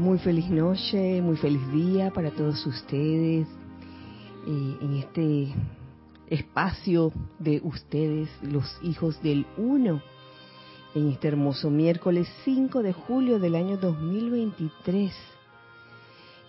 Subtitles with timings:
[0.00, 3.46] Muy feliz noche, muy feliz día para todos ustedes
[4.46, 5.52] eh, en este
[6.30, 10.00] espacio de ustedes, los hijos del uno,
[10.94, 15.12] en este hermoso miércoles 5 de julio del año 2023.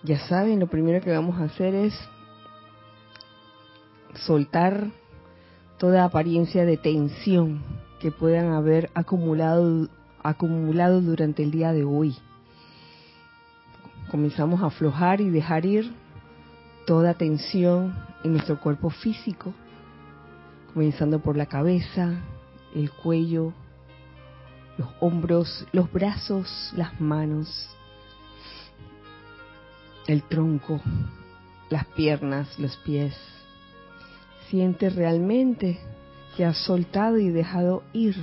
[0.04, 1.94] Ya saben, lo primero que vamos a hacer es
[4.26, 4.92] soltar
[5.78, 7.62] toda apariencia de tensión
[8.00, 9.90] que puedan haber acumulado,
[10.24, 12.16] acumulado durante el día de hoy.
[14.12, 15.90] Comenzamos a aflojar y dejar ir
[16.86, 19.54] toda tensión en nuestro cuerpo físico,
[20.74, 22.20] comenzando por la cabeza,
[22.76, 23.54] el cuello,
[24.78, 27.70] los hombros, los brazos, las manos,
[30.08, 30.82] el tronco,
[31.70, 33.16] las piernas, los pies.
[34.50, 35.80] Siente realmente
[36.36, 38.18] que has soltado y dejado ir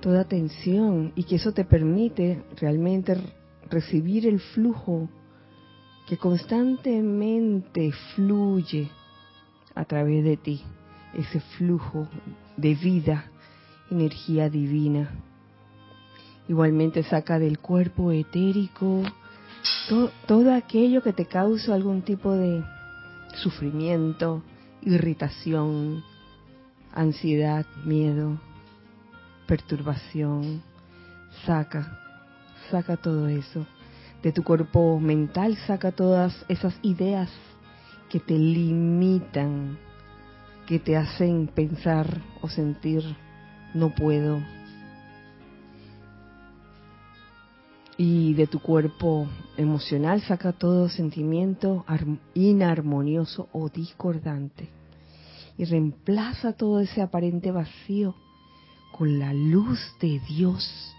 [0.00, 3.16] toda tensión y que eso te permite realmente
[3.70, 5.08] recibir el flujo
[6.08, 8.90] que constantemente fluye
[9.74, 10.62] a través de ti,
[11.14, 12.08] ese flujo
[12.56, 13.30] de vida,
[13.90, 15.10] energía divina.
[16.48, 19.02] Igualmente saca del cuerpo etérico
[20.26, 22.64] todo aquello que te causa algún tipo de
[23.34, 24.42] sufrimiento,
[24.82, 26.04] irritación,
[26.92, 28.40] ansiedad, miedo,
[29.46, 30.62] perturbación.
[31.44, 32.05] Saca,
[32.70, 33.66] saca todo eso.
[34.22, 37.30] De tu cuerpo mental saca todas esas ideas
[38.08, 39.78] que te limitan,
[40.66, 43.02] que te hacen pensar o sentir
[43.74, 44.40] no puedo.
[47.98, 51.84] Y de tu cuerpo emocional saca todo sentimiento
[52.34, 54.68] inarmonioso o discordante.
[55.56, 58.14] Y reemplaza todo ese aparente vacío
[58.92, 60.95] con la luz de Dios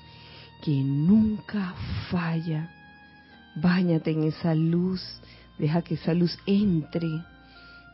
[0.62, 1.74] que nunca
[2.10, 2.70] falla.
[3.56, 5.02] Báñate en esa luz,
[5.58, 7.24] deja que esa luz entre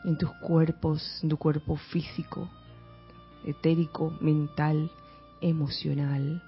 [0.04, 2.50] en tus cuerpos, en tu cuerpo físico,
[3.46, 4.92] etérico, mental,
[5.42, 6.42] emocional.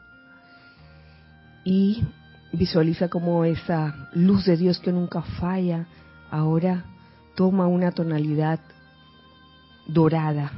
[1.63, 2.03] Y
[2.51, 5.87] visualiza como esa luz de Dios que nunca falla
[6.29, 6.85] ahora
[7.35, 8.59] toma una tonalidad
[9.87, 10.51] dorada,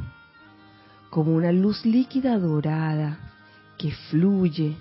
[1.10, 3.20] como una luz líquida dorada
[3.78, 4.76] que fluye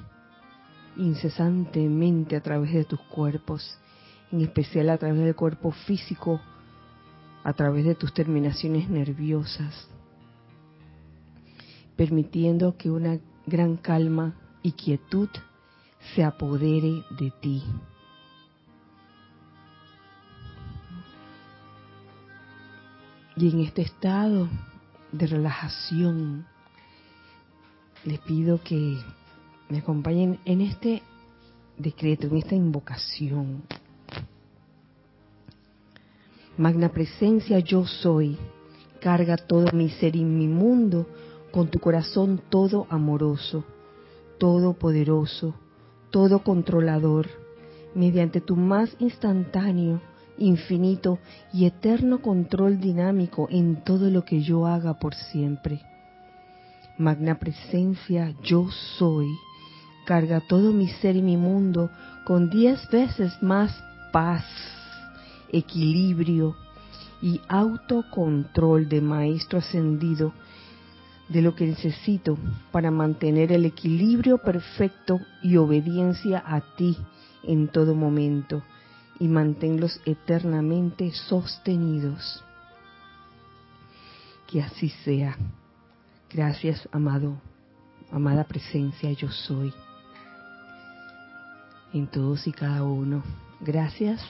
[0.96, 3.78] incesantemente a través de tus cuerpos,
[4.32, 6.40] en especial a través del cuerpo físico,
[7.44, 9.88] a través de tus terminaciones nerviosas,
[11.96, 15.28] permitiendo que una gran calma y quietud
[16.14, 17.62] se apodere de ti.
[23.36, 24.48] Y en este estado
[25.12, 26.46] de relajación,
[28.04, 28.98] les pido que
[29.68, 31.02] me acompañen en este
[31.76, 33.62] decreto, en esta invocación.
[36.56, 38.38] Magna presencia yo soy,
[39.00, 41.06] carga todo mi ser y mi mundo
[41.50, 43.64] con tu corazón todo amoroso,
[44.38, 45.54] todopoderoso,
[46.10, 47.28] todo controlador,
[47.94, 50.00] mediante tu más instantáneo,
[50.38, 51.18] infinito
[51.52, 55.80] y eterno control dinámico en todo lo que yo haga por siempre.
[56.98, 59.28] Magna presencia yo soy,
[60.06, 61.90] carga todo mi ser y mi mundo
[62.24, 64.44] con diez veces más paz,
[65.52, 66.56] equilibrio
[67.20, 70.32] y autocontrol de Maestro ascendido
[71.28, 72.38] de lo que necesito
[72.70, 76.96] para mantener el equilibrio perfecto y obediencia a ti
[77.42, 78.62] en todo momento
[79.18, 82.44] y manténlos eternamente sostenidos.
[84.46, 85.36] Que así sea.
[86.30, 87.40] Gracias, amado,
[88.12, 89.72] amada presencia, yo soy
[91.92, 93.22] en todos y cada uno.
[93.60, 94.20] Gracias.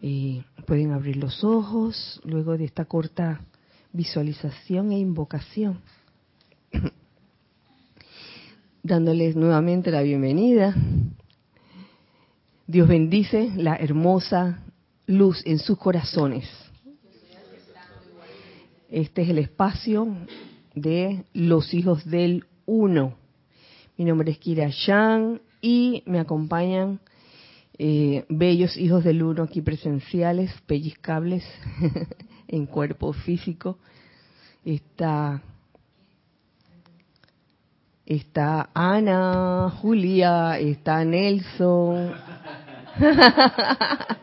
[0.00, 3.40] Eh, pueden abrir los ojos luego de esta corta
[3.92, 5.80] visualización e invocación.
[8.82, 10.74] Dándoles nuevamente la bienvenida.
[12.66, 14.62] Dios bendice la hermosa
[15.06, 16.48] luz en sus corazones.
[18.90, 20.08] Este es el espacio
[20.74, 23.14] de los hijos del uno.
[23.96, 27.00] Mi nombre es Kira Yang y me acompañan
[27.78, 31.42] eh, bellos hijos del uno aquí presenciales, pellizcables
[32.48, 33.78] en cuerpo físico.
[34.64, 35.40] Está,
[38.04, 42.12] está Ana, Julia, está Nelson.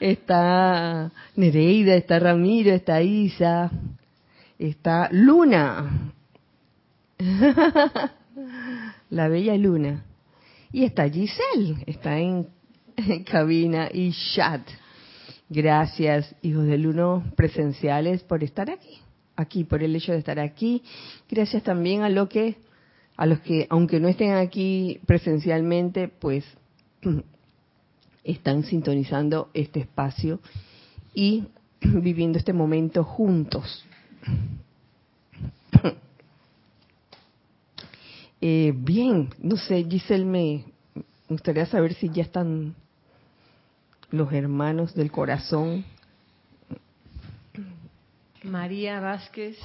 [0.00, 3.70] está Nereida, está Ramiro, está Isa,
[4.58, 6.12] está Luna,
[9.10, 10.04] la bella luna.
[10.70, 12.46] Y está Giselle, está en,
[13.24, 14.62] cabina y chat.
[15.48, 18.98] Gracias, hijos del uno presenciales, por estar aquí,
[19.36, 20.82] aquí, por el hecho de estar aquí.
[21.28, 22.56] Gracias también a lo que,
[23.16, 26.44] a los que, aunque no estén aquí presencialmente, pues
[28.24, 30.40] están sintonizando este espacio
[31.14, 31.44] y
[31.80, 33.84] viviendo este momento juntos.
[38.40, 40.64] Eh, bien, no sé, Giselle, me
[41.28, 42.74] gustaría saber si ya están
[44.10, 45.84] los hermanos del corazón.
[48.44, 49.58] María Vázquez.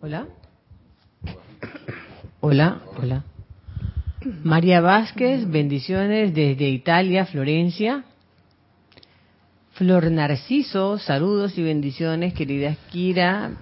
[0.00, 0.26] Hola.
[2.40, 3.24] Hola, hola.
[4.44, 8.04] María Vázquez, bendiciones desde Italia, Florencia.
[9.74, 13.52] Flor Narciso, saludos y bendiciones, querida Kira,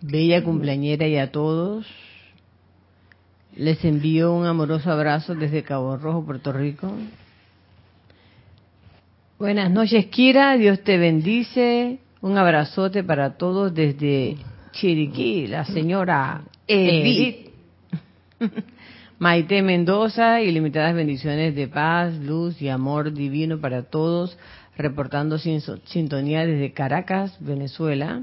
[0.00, 1.86] bella cumpleañera y a todos.
[3.54, 6.92] Les envío un amoroso abrazo desde Cabo Rojo, Puerto Rico.
[9.38, 12.00] Buenas noches, Kira, Dios te bendice.
[12.22, 14.38] Un abrazote para todos desde
[14.72, 17.50] Chiriquí, la señora Edith.
[19.18, 24.36] Maite Mendoza, ilimitadas bendiciones de paz, luz y amor divino para todos
[24.76, 28.22] reportando sin sintonía desde Caracas, Venezuela.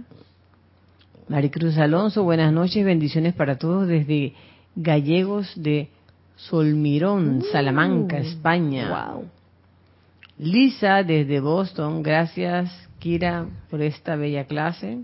[1.28, 4.34] Maricruz Alonso, buenas noches, bendiciones para todos desde
[4.76, 5.90] Gallegos de
[6.36, 9.16] Solmirón, uh, Salamanca, España.
[10.38, 15.00] Lisa desde Boston, gracias Kira por esta bella clase.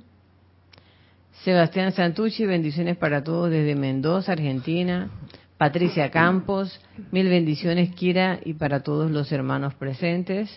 [1.43, 5.09] Sebastián Santucci, bendiciones para todos desde Mendoza, Argentina.
[5.57, 6.79] Patricia Campos,
[7.11, 10.49] mil bendiciones Kira y para todos los hermanos presentes.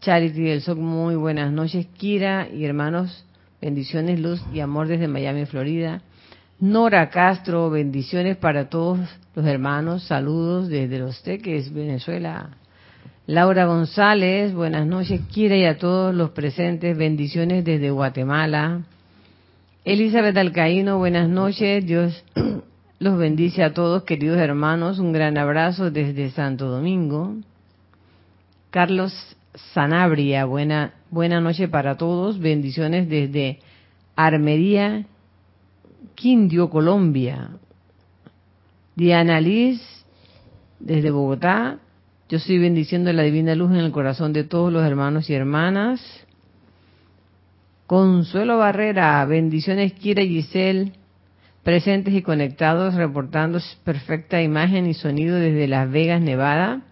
[0.00, 1.86] Charity del SOC, muy buenas noches.
[1.96, 3.24] Kira y hermanos,
[3.60, 6.02] bendiciones, luz y amor desde Miami, Florida.
[6.60, 9.00] Nora Castro, bendiciones para todos
[9.34, 12.50] los hermanos, saludos desde Los Teques, Venezuela.
[13.26, 15.20] Laura González, buenas noches.
[15.32, 18.82] Kira y a todos los presentes, bendiciones desde Guatemala.
[19.84, 21.84] Elizabeth Alcaíno, buenas noches.
[21.84, 22.24] Dios
[23.00, 25.00] los bendice a todos, queridos hermanos.
[25.00, 27.34] Un gran abrazo desde Santo Domingo.
[28.70, 29.12] Carlos
[29.72, 33.60] Sanabria, buena, buena noche para todos, bendiciones desde
[34.16, 35.06] Armería,
[36.14, 37.50] Quindio, Colombia.
[38.96, 39.80] Diana Liz,
[40.80, 41.78] desde Bogotá,
[42.28, 46.00] yo estoy bendiciendo la divina luz en el corazón de todos los hermanos y hermanas.
[47.86, 50.92] Consuelo Barrera, bendiciones Kira y Giselle,
[51.62, 56.82] presentes y conectados, reportando perfecta imagen y sonido desde Las Vegas, Nevada.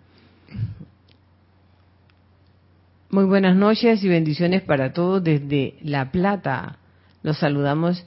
[3.09, 6.79] Muy buenas noches y bendiciones para todos desde La Plata.
[7.23, 8.05] Los saludamos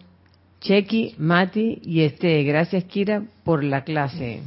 [0.60, 2.44] Chequi, Mati y Este.
[2.44, 4.42] Gracias Kira por la clase.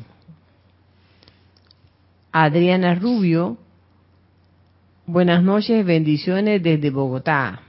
[2.33, 3.57] Adriana Rubio,
[5.07, 7.63] buenas noches, bendiciones desde Bogotá.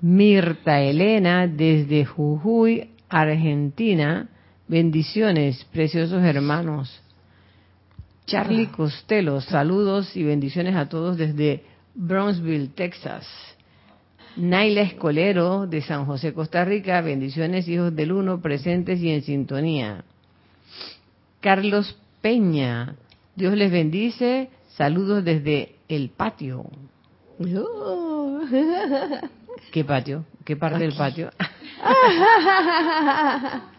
[0.00, 4.28] Mirta Elena desde Jujuy, Argentina,
[4.66, 7.00] bendiciones, preciosos hermanos.
[8.30, 11.64] Charlie Costello, saludos y bendiciones a todos desde
[11.96, 13.26] Brownsville, Texas.
[14.36, 20.04] Naila Escolero de San José, Costa Rica, bendiciones hijos del uno presentes y en sintonía.
[21.40, 22.94] Carlos Peña,
[23.34, 26.66] Dios les bendice, saludos desde el patio.
[27.40, 28.42] Oh.
[29.72, 30.24] ¿Qué patio?
[30.44, 31.32] ¿Qué parte del patio?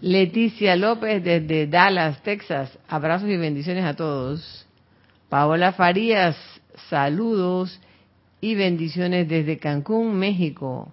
[0.00, 2.78] Leticia López desde Dallas, Texas.
[2.88, 4.66] Abrazos y bendiciones a todos.
[5.28, 6.36] Paola Farías,
[6.88, 7.78] saludos
[8.40, 10.92] y bendiciones desde Cancún, México.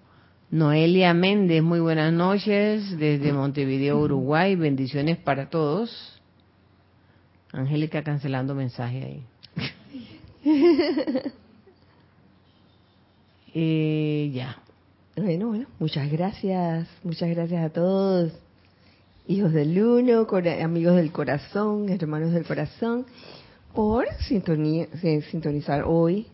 [0.50, 4.56] Noelia Méndez, muy buenas noches desde Montevideo, Uruguay.
[4.56, 6.20] Bendiciones para todos.
[7.52, 9.24] Angélica cancelando mensaje ahí.
[13.54, 14.58] eh, ya.
[15.16, 16.86] Bueno, bueno, muchas gracias.
[17.02, 18.32] Muchas gracias a todos
[19.28, 20.26] hijos del uno,
[20.62, 23.04] amigos del corazón, hermanos del corazón,
[23.74, 26.26] por sintonizar hoy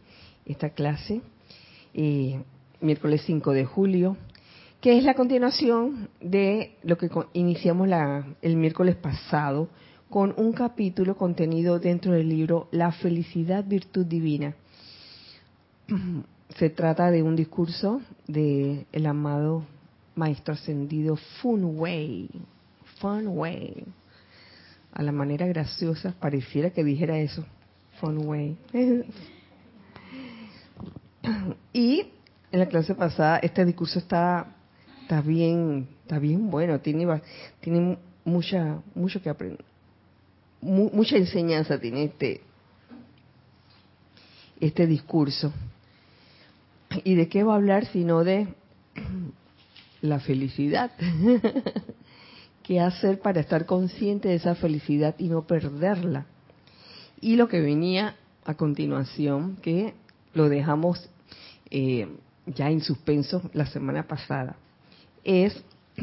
[0.46, 1.20] esta clase,
[1.92, 2.40] eh,
[2.80, 4.16] miércoles 5 de julio,
[4.80, 7.88] que es la continuación de lo que iniciamos
[8.42, 9.68] el miércoles pasado
[10.08, 14.54] con un capítulo contenido dentro del libro La felicidad virtud divina.
[16.56, 19.64] Se trata de un discurso del el amado
[20.14, 22.30] maestro ascendido Fun Wei,
[23.04, 23.84] fun way.
[24.94, 27.44] A la manera graciosa, pareciera que dijera eso.
[28.00, 28.56] Fun way.
[31.74, 32.06] y
[32.50, 34.56] en la clase pasada, este discurso está,
[35.02, 37.20] está bien, está bien bueno, tiene,
[37.60, 39.64] tiene mucha, mucho que aprender,
[40.62, 42.40] mucha enseñanza tiene este,
[44.60, 45.52] este discurso.
[47.02, 48.48] ¿Y de qué va a hablar sino de
[50.00, 50.92] la felicidad?
[52.64, 56.24] ¿Qué hacer para estar consciente de esa felicidad y no perderla?
[57.20, 58.16] Y lo que venía
[58.46, 59.92] a continuación, que
[60.32, 61.10] lo dejamos
[61.70, 62.08] eh,
[62.46, 64.56] ya en suspenso la semana pasada,
[65.24, 65.62] es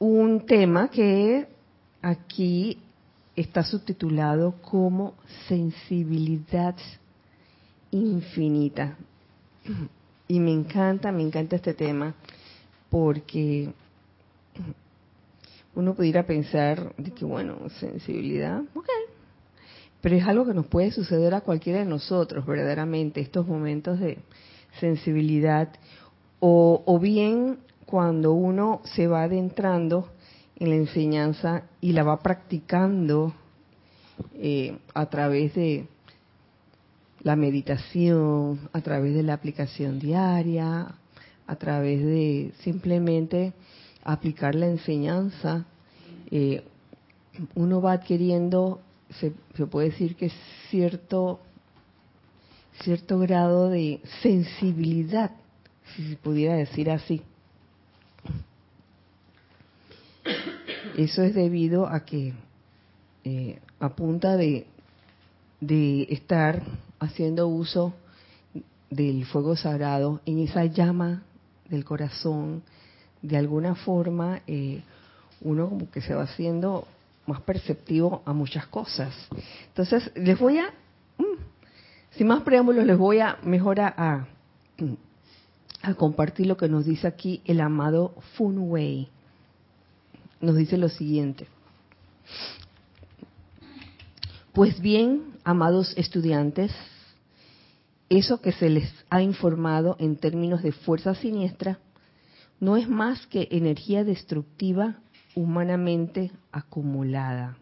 [0.00, 1.46] un tema que
[2.02, 2.78] aquí
[3.36, 5.14] está subtitulado como
[5.46, 6.74] sensibilidad
[7.92, 8.96] infinita.
[10.28, 12.14] Y me encanta, me encanta este tema
[12.88, 13.70] porque
[15.74, 18.88] uno pudiera pensar de que, bueno, sensibilidad, ok,
[20.00, 24.18] pero es algo que nos puede suceder a cualquiera de nosotros, verdaderamente, estos momentos de
[24.80, 25.68] sensibilidad,
[26.40, 30.08] o, o bien cuando uno se va adentrando
[30.56, 33.34] en la enseñanza y la va practicando
[34.34, 35.86] eh, a través de
[37.22, 40.94] la meditación, a través de la aplicación diaria,
[41.46, 43.52] a través de simplemente
[44.02, 45.64] aplicar la enseñanza,
[46.30, 46.64] eh,
[47.54, 48.80] uno va adquiriendo,
[49.18, 49.32] se,
[49.66, 50.30] puede decir que
[50.70, 51.40] cierto,
[52.82, 55.30] cierto grado de sensibilidad,
[55.94, 57.22] si se pudiera decir así.
[60.96, 62.34] Eso es debido a que
[63.24, 64.66] eh, a punta de,
[65.60, 66.62] de estar
[67.00, 67.94] haciendo uso
[68.90, 71.22] del fuego sagrado en esa llama
[71.70, 72.62] del corazón,
[73.22, 74.82] de alguna forma eh,
[75.40, 76.86] uno como que se va haciendo
[77.26, 79.14] más perceptivo a muchas cosas.
[79.68, 80.66] Entonces, les voy a,
[81.18, 84.26] mm, sin más preámbulos, les voy a mejor a,
[85.82, 89.08] a, compartir lo que nos dice aquí el amado Fun Wei.
[90.40, 91.46] Nos dice lo siguiente.
[94.52, 96.72] Pues bien, amados estudiantes,
[98.08, 101.78] eso que se les ha informado en términos de fuerza siniestra
[102.62, 105.00] no es más que energía destructiva
[105.34, 107.58] humanamente acumulada.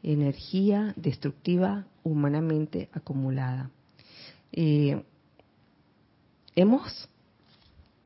[0.00, 3.68] Energía destructiva humanamente acumulada.
[4.52, 5.02] Eh,
[6.54, 7.08] hemos,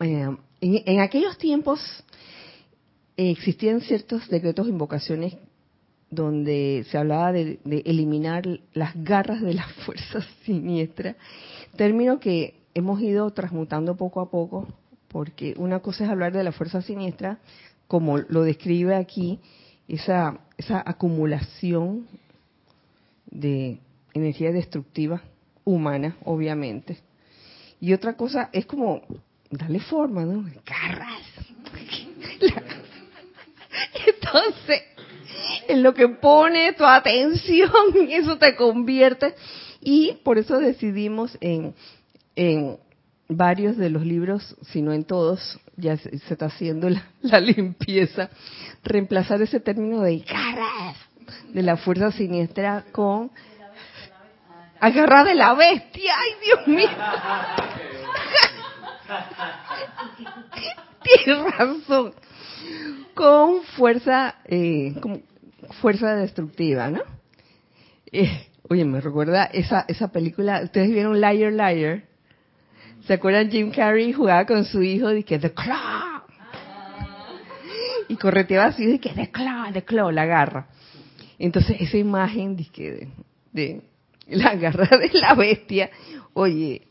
[0.00, 1.80] eh, en, aquellos tiempos
[3.18, 5.36] existían ciertos decretos e invocaciones
[6.08, 11.14] donde se hablaba de, de, eliminar las garras de la fuerza siniestra,
[11.76, 14.66] término que hemos ido transmutando poco a poco
[15.14, 17.38] porque una cosa es hablar de la fuerza siniestra,
[17.86, 19.38] como lo describe aquí,
[19.86, 22.08] esa, acumulación
[23.26, 23.78] de
[24.12, 25.22] energía destructiva
[25.62, 26.98] humana, obviamente.
[27.78, 29.02] Y otra cosa es como
[29.52, 30.50] darle forma, ¿no?
[30.66, 31.22] Garras.
[34.06, 34.82] Entonces,
[35.68, 37.70] en lo que pone tu atención,
[38.08, 39.36] eso te convierte.
[39.80, 41.72] Y por eso decidimos en,
[42.34, 42.78] en
[43.28, 46.88] varios de los libros, si no en todos, ya se, está haciendo
[47.22, 48.30] la, limpieza,
[48.82, 50.96] reemplazar ese término de garras
[51.52, 53.30] de la fuerza siniestra con
[54.80, 56.88] agarrar de la bestia, ay Dios mío.
[61.24, 62.14] Tienes razón.
[63.14, 64.94] Con fuerza, eh,
[65.80, 67.00] fuerza destructiva, ¿no?
[68.10, 72.02] Eh, oye, me recuerda esa, esa película, ustedes vieron Liar Liar,
[73.06, 76.22] ¿Se acuerdan Jim Carrey jugaba con su hijo de que The Claw?
[78.08, 80.68] Y correteaba así de que The Claw, The Claw, la garra.
[81.38, 82.56] Entonces esa imagen
[83.52, 83.82] de,
[84.28, 85.90] la garra de la bestia,
[86.32, 86.86] oye,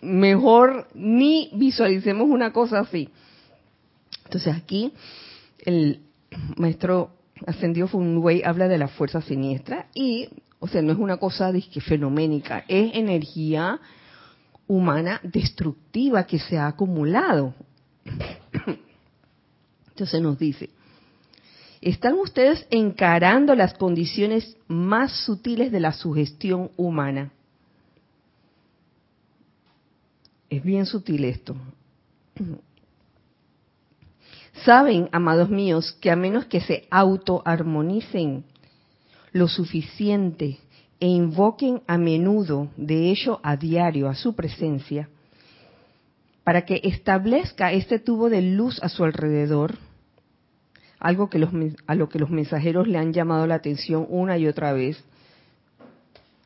[0.00, 3.10] mejor ni visualicemos una cosa así.
[4.24, 4.92] Entonces aquí
[5.58, 6.00] el
[6.56, 7.10] maestro
[7.46, 10.28] ascendido Funway habla de la fuerza siniestra y,
[10.60, 13.80] o sea, no es una cosa disque fenoménica, es energía
[14.68, 17.54] humana destructiva que se ha acumulado.
[19.88, 20.70] Entonces nos dice,
[21.80, 27.32] están ustedes encarando las condiciones más sutiles de la sugestión humana.
[30.50, 31.56] Es bien sutil esto.
[34.64, 38.44] Saben, amados míos, que a menos que se autoarmonicen
[39.32, 40.58] lo suficiente
[41.00, 45.08] e invoquen a menudo, de hecho a diario, a su presencia,
[46.44, 49.76] para que establezca este tubo de luz a su alrededor,
[50.98, 51.50] algo que los,
[51.86, 55.02] a lo que los mensajeros le han llamado la atención una y otra vez.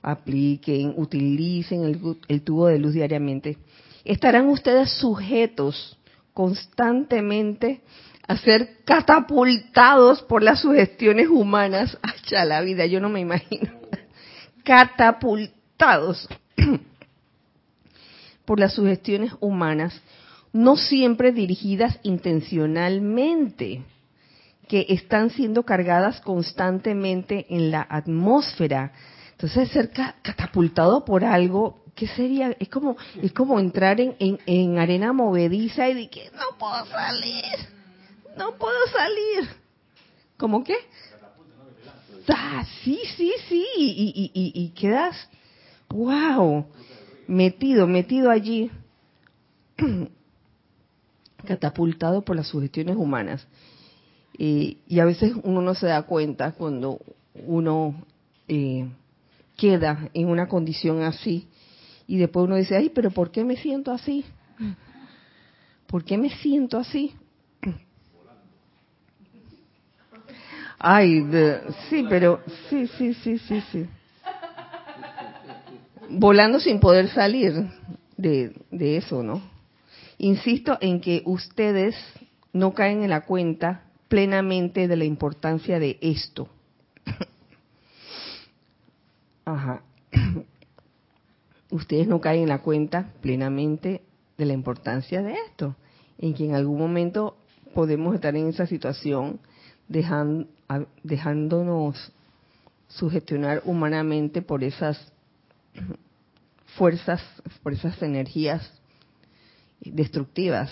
[0.02, 3.56] apliquen, utilicen el, el tubo de luz diariamente,
[4.04, 5.97] estarán ustedes sujetos
[6.35, 7.80] constantemente
[8.26, 11.97] a ser catapultados por las sugestiones humanas.
[12.02, 13.82] Hacha la vida, yo no me imagino.
[14.64, 16.28] Catapultados
[18.45, 20.00] por las sugestiones humanas,
[20.52, 23.83] no siempre dirigidas intencionalmente,
[24.69, 28.92] que están siendo cargadas constantemente en la atmósfera.
[29.33, 32.57] Entonces, ser catapultado por algo, ¿qué sería?
[32.59, 37.45] Es como, es como entrar en, en, arena movediza y de que no puedo salir,
[38.37, 39.49] no puedo salir.
[40.37, 40.76] ¿Cómo qué?
[42.29, 45.29] Ah, sí, sí, sí, y, y, y quedas,
[45.88, 46.67] wow,
[47.26, 48.71] metido, metido allí,
[51.47, 53.47] catapultado por las sugestiones humanas.
[54.38, 57.00] y a veces uno no se da cuenta cuando
[57.47, 57.95] uno
[58.49, 58.88] eh,
[59.57, 61.47] queda en una condición así
[62.07, 64.25] y después uno dice, ay, pero ¿por qué me siento así?
[65.87, 67.14] ¿Por qué me siento así?
[70.83, 71.25] Ay,
[71.89, 73.87] sí, pero sí, sí, sí, sí, sí
[76.12, 77.69] volando sin poder salir
[78.17, 79.43] de, eso, ¿no?
[80.19, 81.97] Insisto en que ustedes
[82.53, 86.49] no caen en la cuenta plenamente de la importancia de esto.
[89.45, 89.83] Ajá.
[91.71, 94.03] Ustedes no caen en la cuenta plenamente
[94.37, 95.75] de la importancia de esto,
[96.19, 97.37] en que en algún momento
[97.75, 99.41] podemos estar en esa situación
[99.89, 102.12] dejándonos
[102.89, 105.12] sugestionar humanamente por esas
[106.77, 107.23] fuerzas,
[107.62, 108.71] por esas energías
[109.81, 110.71] destructivas.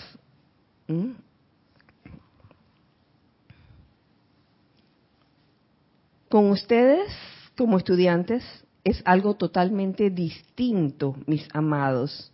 [6.29, 7.11] Con ustedes,
[7.57, 8.43] como estudiantes,
[8.83, 12.31] es algo totalmente distinto, mis amados,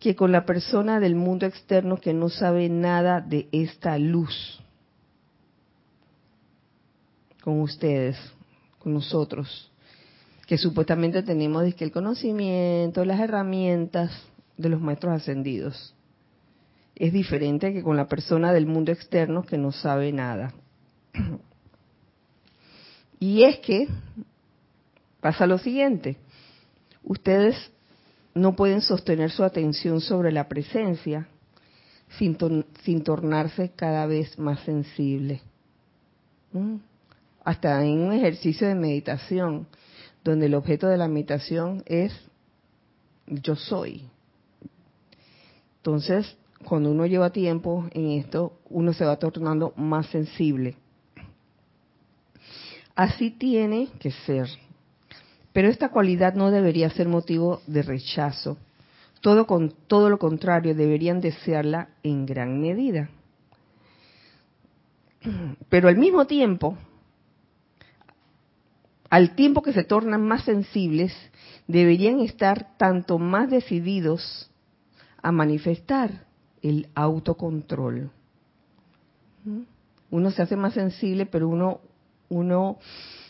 [0.00, 4.60] que con la persona del mundo externo que no sabe nada de esta luz.
[7.46, 8.18] Con ustedes,
[8.80, 9.70] con nosotros
[10.46, 14.12] que supuestamente tenemos el conocimiento, las herramientas
[14.56, 15.94] de los maestros ascendidos.
[16.94, 20.54] Es diferente que con la persona del mundo externo que no sabe nada.
[23.18, 23.88] Y es que
[25.22, 26.18] pasa lo siguiente,
[27.02, 27.56] ustedes
[28.34, 31.26] no pueden sostener su atención sobre la presencia
[32.18, 32.36] sin,
[32.82, 35.40] sin tornarse cada vez más sensible.
[36.52, 36.76] ¿Mm?
[37.46, 39.68] Hasta en un ejercicio de meditación
[40.24, 42.12] donde el objeto de la meditación es
[43.28, 44.02] yo soy.
[45.76, 50.74] Entonces, cuando uno lleva tiempo en esto, uno se va tornando más sensible.
[52.96, 54.48] Así tiene que ser.
[55.52, 58.56] Pero esta cualidad no debería ser motivo de rechazo.
[59.20, 63.08] Todo, lo contrario, deberían desearla en gran medida.
[65.68, 66.76] Pero al mismo tiempo,
[69.16, 71.10] al tiempo que se tornan más sensibles,
[71.66, 74.50] deberían estar tanto más decididos
[75.22, 76.26] a manifestar
[76.60, 78.10] el autocontrol.
[79.42, 79.60] ¿Mm?
[80.10, 81.80] Uno se hace más sensible, pero uno,
[82.28, 82.76] uno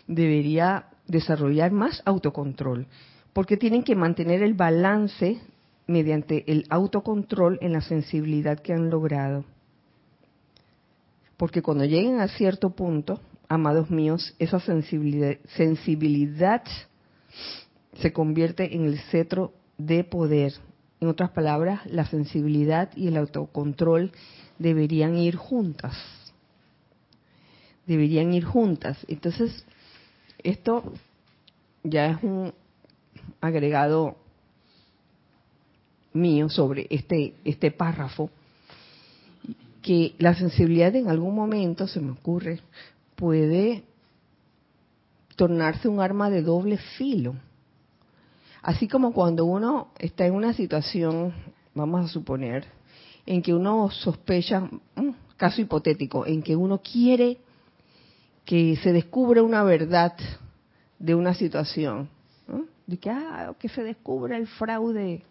[0.08, 2.88] debería desarrollar más autocontrol,
[3.32, 5.40] porque tienen que mantener el balance
[5.86, 9.44] mediante el autocontrol en la sensibilidad que han logrado.
[11.36, 16.62] Porque cuando lleguen a cierto punto, amados míos, esa sensibilidad,
[17.94, 20.54] se convierte en el cetro de poder.
[21.00, 24.12] En otras palabras, la sensibilidad y el autocontrol
[24.58, 25.96] deberían ir juntas.
[27.86, 28.98] Deberían ir juntas.
[29.08, 29.64] Entonces,
[30.42, 30.92] esto
[31.84, 32.52] ya es un
[33.40, 34.16] agregado
[36.12, 38.30] mío sobre este, este párrafo,
[39.82, 42.60] que la sensibilidad en algún momento, se me ocurre,
[43.16, 43.84] puede
[45.34, 47.34] tornarse un arma de doble filo.
[48.62, 51.32] Así como cuando uno está en una situación,
[51.74, 52.64] vamos a suponer,
[53.24, 57.38] en que uno sospecha, un caso hipotético, en que uno quiere
[58.44, 60.14] que se descubra una verdad
[60.98, 62.08] de una situación,
[62.86, 65.22] de que, ah, que se descubra el fraude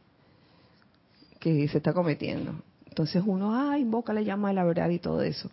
[1.39, 2.53] que se está cometiendo.
[2.87, 5.49] Entonces uno, ah, invoca la llama de la verdad y todo eso.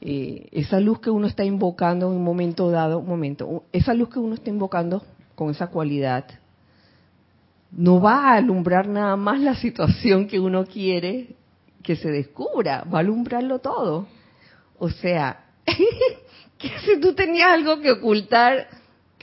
[0.00, 4.08] Eh, esa luz que uno está invocando en un momento dado, un momento, esa luz
[4.08, 5.02] que uno está invocando
[5.34, 6.24] con esa cualidad,
[7.70, 11.36] no va a alumbrar nada más la situación que uno quiere
[11.82, 14.06] que se descubra, va a alumbrarlo todo.
[14.78, 15.44] O sea,
[16.58, 18.66] que si tú tenías algo que ocultar,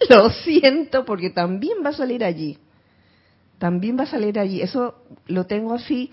[0.10, 2.58] Lo siento porque también va a salir allí.
[3.58, 4.62] También va a salir allí.
[4.62, 6.12] Eso lo tengo así,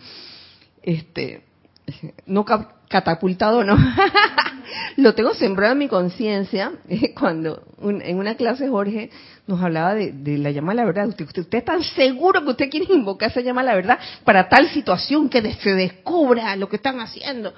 [0.83, 1.44] este,
[2.27, 2.44] no
[2.88, 3.77] catapultado, no.
[4.97, 6.73] lo tengo sembrado en mi conciencia
[7.18, 9.11] cuando en una clase Jorge
[9.47, 11.09] nos hablaba de, la llama a la verdad.
[11.09, 14.68] Usted, usted, está seguro que usted quiere invocar esa llama a la verdad para tal
[14.70, 17.55] situación que se descubra lo que están haciendo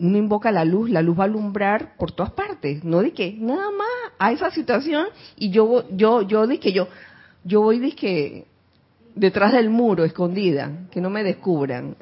[0.00, 3.34] uno invoca la luz, la luz va a alumbrar por todas partes, no de que
[3.38, 6.88] nada más a esa situación y yo yo yo que yo
[7.44, 8.46] yo voy de que
[9.14, 11.96] detrás del muro escondida, que no me descubran.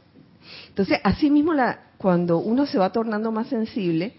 [0.68, 4.14] Entonces, así mismo la cuando uno se va tornando más sensible,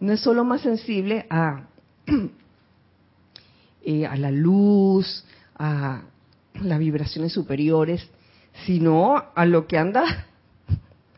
[0.00, 1.68] no es solo más sensible a
[3.84, 5.24] eh, a la luz,
[5.56, 6.02] a
[6.54, 8.08] las vibraciones superiores,
[8.66, 10.26] sino a lo que anda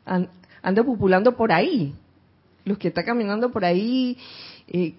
[0.63, 1.95] anda populando por ahí.
[2.65, 4.17] Los que está caminando por ahí,
[4.69, 4.95] eh,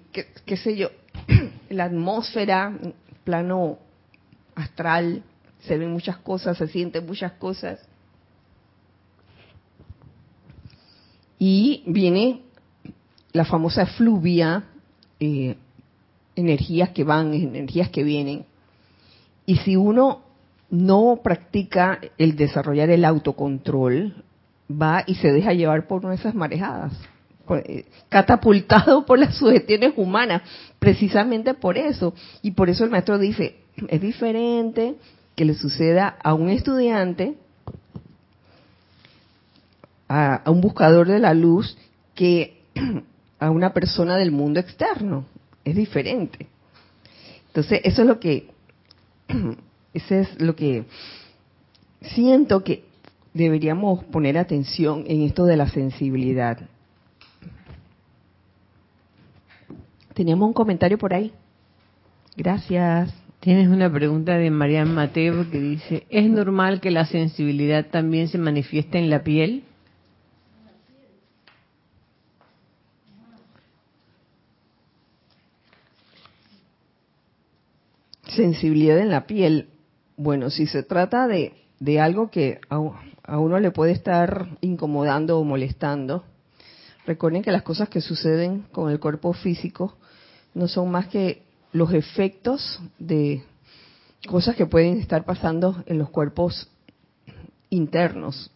[0.46, 0.90] qué, sé yo,
[1.70, 2.78] la atmósfera,
[3.24, 3.80] plano
[4.54, 5.24] astral,
[5.62, 7.80] se ven muchas cosas, se sienten muchas cosas.
[11.40, 12.42] Y viene
[13.34, 14.64] la famosa fluvia,
[15.20, 15.56] eh,
[16.36, 18.46] energías que van, energías que vienen.
[19.46, 20.22] Y si uno
[20.70, 24.24] no practica el desarrollar el autocontrol,
[24.70, 26.94] va y se deja llevar por una de esas marejadas,
[27.50, 30.42] eh, catapultado por las sugestiones humanas,
[30.80, 32.14] precisamente por eso.
[32.42, 34.96] Y por eso el maestro dice, es diferente
[35.36, 37.36] que le suceda a un estudiante,
[40.16, 41.78] a, un buscador de la luz,
[42.14, 42.62] que
[43.40, 45.26] a una persona del mundo externo.
[45.66, 46.48] Es diferente.
[47.48, 48.50] Entonces, eso es lo que,
[49.94, 50.86] ese es lo que
[52.02, 52.86] siento que
[53.34, 56.60] deberíamos poner atención en esto de la sensibilidad.
[60.14, 61.34] Teníamos un comentario por ahí.
[62.38, 63.14] Gracias.
[63.42, 68.38] Tienes una pregunta de Marian Mateo que dice, ¿es normal que la sensibilidad también se
[68.38, 69.66] manifieste en la piel?
[78.36, 79.70] Sensibilidad en la piel.
[80.18, 85.44] Bueno, si se trata de, de algo que a uno le puede estar incomodando o
[85.44, 86.24] molestando,
[87.06, 89.98] recuerden que las cosas que suceden con el cuerpo físico
[90.54, 93.44] no son más que los efectos de
[94.28, 96.70] cosas que pueden estar pasando en los cuerpos
[97.70, 98.52] internos,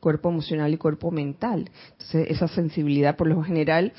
[0.00, 1.70] cuerpo emocional y cuerpo mental.
[1.92, 3.92] Entonces, esa sensibilidad, por lo general,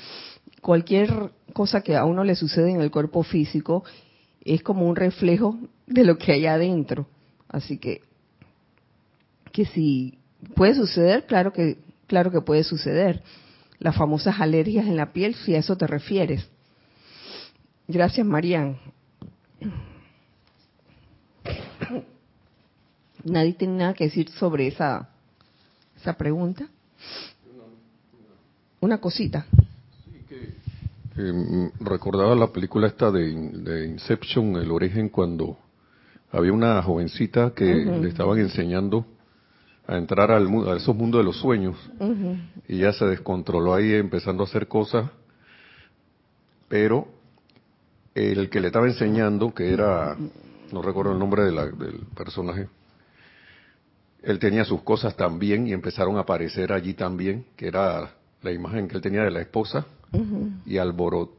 [0.60, 3.84] cualquier cosa que a uno le sucede en el cuerpo físico
[4.44, 7.06] es como un reflejo de lo que hay adentro.
[7.48, 8.02] Así que
[9.54, 10.18] que si
[10.56, 11.78] puede suceder, claro que,
[12.08, 13.22] claro que puede suceder.
[13.78, 16.48] Las famosas alergias en la piel, si a eso te refieres.
[17.86, 18.76] Gracias, Marian.
[23.22, 25.08] ¿Nadie tiene nada que decir sobre esa,
[25.96, 26.66] esa pregunta?
[28.80, 29.46] Una cosita.
[31.16, 35.56] Mm, recordaba la película esta de, Inception, el origen, cuando
[36.32, 39.06] había una jovencita que le estaban enseñando
[39.86, 41.76] a entrar al, a esos mundos de los sueños.
[42.66, 45.08] Y ya se descontroló ahí empezando a hacer cosas.
[46.68, 47.06] Pero
[48.14, 50.16] el que le estaba enseñando, que era,
[50.72, 52.68] no recuerdo el nombre del personaje,
[54.22, 58.88] él tenía sus cosas también y empezaron a aparecer allí también, que era la imagen
[58.88, 59.86] que él tenía de la esposa
[60.66, 61.30] y Alborot.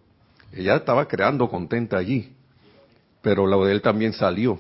[0.54, 2.34] Ella estaba creando contenta allí,
[3.22, 4.58] pero lo de él también salió.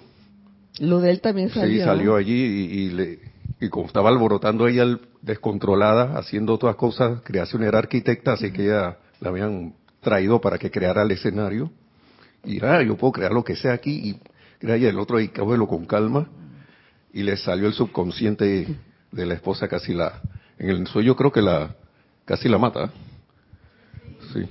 [0.79, 1.79] Lo de él también salió.
[1.79, 3.19] Sí, salió allí y le,
[3.59, 8.97] y como estaba alborotando ella descontrolada, haciendo todas cosas, creación era arquitecta, así que ella
[9.19, 11.71] la habían traído para que creara el escenario.
[12.43, 14.19] Y ah, yo puedo crear lo que sea aquí, y
[14.61, 16.27] y el otro ahí, cógelo con calma.
[17.13, 18.67] Y le salió el subconsciente
[19.11, 20.21] de la esposa casi la,
[20.57, 21.75] en el sueño creo que la,
[22.25, 22.91] casi la mata.
[24.35, 24.45] Sí,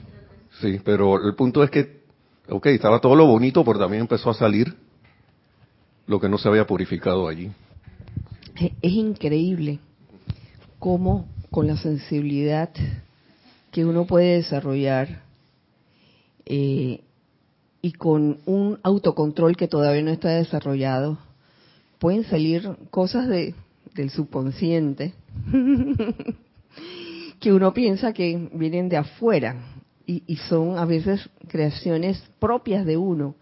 [0.61, 2.01] sí, pero el punto es que,
[2.49, 4.75] ok, estaba todo lo bonito, pero también empezó a salir
[6.07, 7.51] lo que no se había purificado allí.
[8.57, 9.79] Es increíble
[10.79, 12.70] cómo con la sensibilidad
[13.70, 15.23] que uno puede desarrollar
[16.47, 17.01] eh,
[17.83, 21.18] y con un autocontrol que todavía no está desarrollado,
[21.99, 23.55] pueden salir cosas de,
[23.94, 25.14] del subconsciente
[27.44, 29.54] que uno piensa que vienen de afuera
[30.07, 33.35] y, y, son a veces creaciones propias de uno.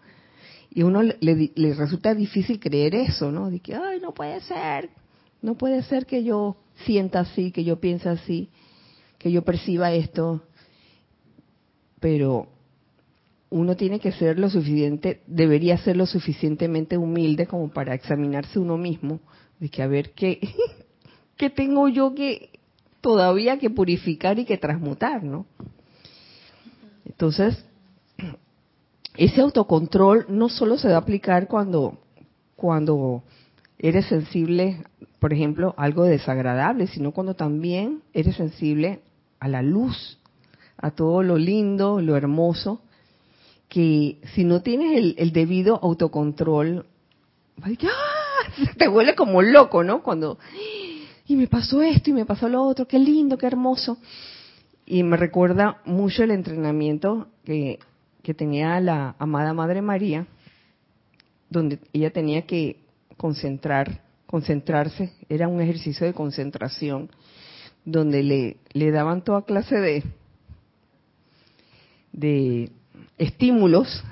[0.69, 3.49] Y uno le, le, resulta difícil creer eso, ¿no?
[3.49, 4.89] De que, ay, no puede ser,
[5.41, 8.49] no puede ser que yo sienta así, que yo piense así,
[9.19, 10.43] que yo perciba esto,
[12.01, 12.49] pero
[13.51, 18.77] uno tiene que ser lo suficiente, debería ser lo suficientemente humilde como para examinarse uno
[18.77, 19.21] mismo,
[19.61, 20.41] de que a ver qué,
[21.37, 22.52] qué tengo yo que
[23.03, 25.45] todavía que purificar y que transmutar, ¿no?
[27.05, 27.65] Entonces,
[29.17, 31.99] ese autocontrol no solo se va a aplicar cuando,
[32.55, 33.23] cuando
[33.77, 34.85] eres sensible,
[35.19, 39.01] por ejemplo, a algo desagradable, sino cuando también eres sensible
[39.41, 40.17] a la luz,
[40.77, 42.81] a todo lo lindo, lo hermoso,
[43.67, 46.85] que si no tienes el, debido autocontrol,
[47.61, 48.13] ¡ah!
[48.77, 50.03] te vuelve como loco, ¿no?
[50.03, 50.39] Cuando,
[51.25, 53.97] y me pasó esto y me pasó lo otro, qué lindo, qué hermoso.
[54.85, 57.79] Y me recuerda mucho el entrenamiento que,
[58.21, 60.27] que tenía la amada Madre María,
[61.49, 62.81] donde ella tenía que
[63.15, 67.09] concentrar, concentrarse, era un ejercicio de concentración,
[67.85, 70.03] donde le, le daban toda clase de,
[72.11, 72.71] de
[73.17, 74.03] estímulos,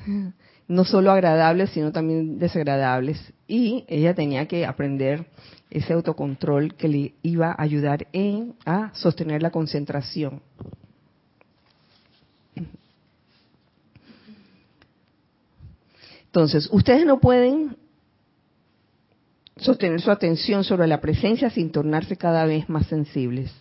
[0.67, 3.34] no solo agradables, sino también desagradables.
[3.51, 5.25] Y ella tenía que aprender
[5.69, 10.41] ese autocontrol que le iba a ayudar en a sostener la concentración.
[16.27, 17.75] Entonces, ustedes no pueden
[19.57, 23.51] sostener su atención sobre la presencia sin tornarse cada vez más sensibles.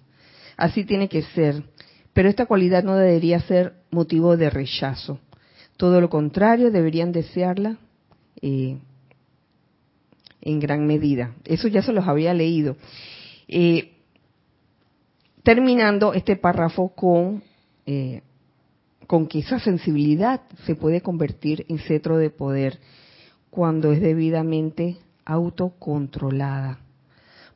[0.57, 1.65] Así tiene que ser,
[2.13, 5.19] pero esta cualidad no debería ser motivo de rechazo.
[5.77, 7.77] Todo lo contrario, deberían desearla
[8.41, 8.79] eh,
[10.43, 11.35] en gran medida.
[11.45, 12.77] Eso ya se los había leído.
[13.49, 13.93] Eh,
[15.43, 17.43] terminando este párrafo con,
[17.87, 18.23] eh,
[19.07, 22.79] con que esa sensibilidad se puede convertir en cetro de poder
[23.51, 26.79] cuando es debidamente autocontrolada.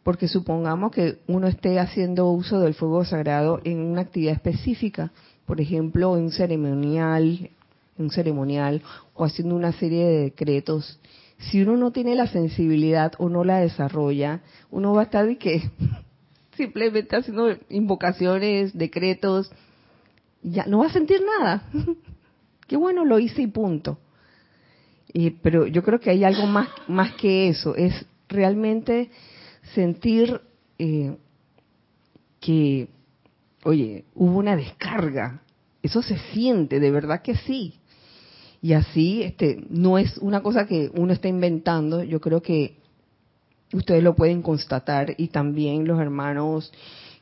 [0.02, 5.12] Porque supongamos que uno esté haciendo uso del fuego sagrado en una actividad específica,
[5.46, 7.50] por ejemplo, en un ceremonial,
[7.98, 8.82] en un ceremonial
[9.14, 10.98] o haciendo una serie de decretos.
[11.38, 15.36] Si uno no tiene la sensibilidad o no la desarrolla, uno va a estar de
[15.36, 15.62] que
[16.56, 19.50] simplemente haciendo invocaciones, decretos,
[20.42, 21.68] ya no va a sentir nada.
[22.66, 23.98] Qué bueno, lo hice y punto
[25.42, 29.10] pero yo creo que hay algo más, más que eso, es realmente
[29.74, 30.40] sentir
[30.78, 31.16] eh,
[32.40, 32.88] que,
[33.62, 35.42] oye, hubo una descarga,
[35.82, 37.78] eso se siente, de verdad que sí.
[38.64, 42.78] Y así, este, no es una cosa que uno está inventando, yo creo que
[43.74, 46.72] ustedes lo pueden constatar y también los hermanos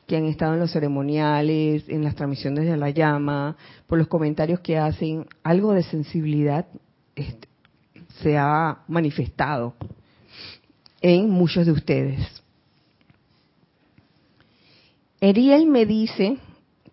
[0.07, 4.61] que han estado en los ceremoniales, en las transmisiones de la llama, por los comentarios
[4.61, 6.65] que hacen, algo de sensibilidad
[7.13, 7.49] este,
[8.21, 9.73] se ha manifestado
[11.01, 12.25] en muchos de ustedes.
[15.19, 16.37] Eriel me dice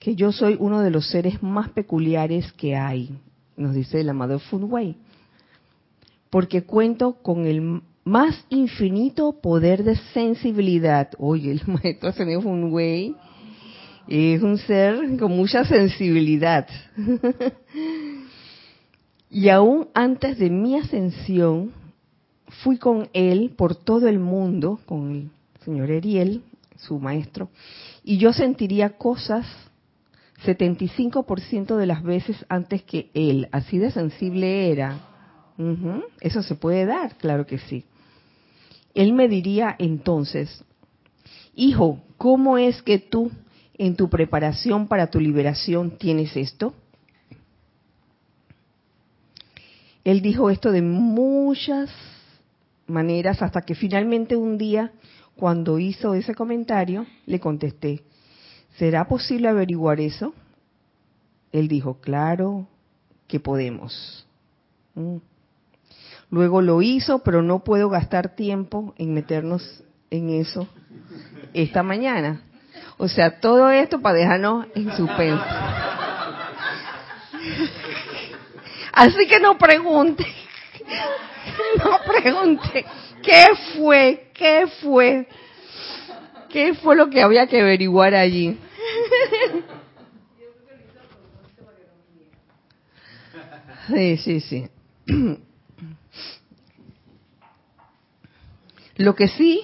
[0.01, 3.17] que yo soy uno de los seres más peculiares que hay,
[3.61, 4.97] nos dice el amado Funway,
[6.31, 11.11] porque cuento con el más infinito poder de sensibilidad.
[11.19, 13.15] Oye, el maestro ascendido Funway
[14.09, 16.67] es un ser con mucha sensibilidad.
[19.33, 21.71] Y aún antes de mi ascensión,
[22.65, 25.31] fui con él por todo el mundo, con el
[25.65, 26.43] señor Eriel,
[26.77, 27.49] su maestro,
[28.03, 29.47] y yo sentiría cosas
[30.45, 33.49] 75% de las veces antes que él.
[33.53, 34.99] Así de sensible era.
[36.21, 37.85] Eso se puede dar, claro que sí.
[38.95, 40.65] Él me diría entonces,
[41.55, 43.31] hijo, ¿cómo es que tú
[43.75, 46.75] en tu preparación para tu liberación tienes esto?
[50.03, 51.91] Él dijo esto de muchas
[52.87, 54.93] maneras hasta que finalmente un día,
[55.37, 58.03] cuando hizo ese comentario, le contesté,
[58.81, 60.33] ¿será posible averiguar eso?
[61.53, 62.67] Él dijo, claro
[63.29, 64.27] que podemos.
[64.95, 65.19] Mm.
[66.31, 70.67] Luego lo hizo, pero no puedo gastar tiempo en meternos en eso
[71.53, 72.41] esta mañana.
[72.97, 75.45] O sea, todo esto para dejarnos en suspenso.
[78.95, 80.25] Así que no pregunte,
[81.85, 82.87] no pregunte,
[83.23, 84.31] ¿qué fue?
[84.33, 85.29] ¿Qué fue?
[86.49, 88.59] ¿Qué fue lo que había que averiguar allí?
[93.89, 94.69] Sí, sí, sí.
[98.97, 99.63] Lo que sí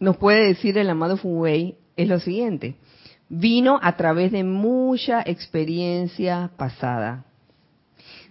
[0.00, 2.76] nos puede decir el amado Fuwei es lo siguiente
[3.28, 7.24] vino a través de mucha experiencia pasada,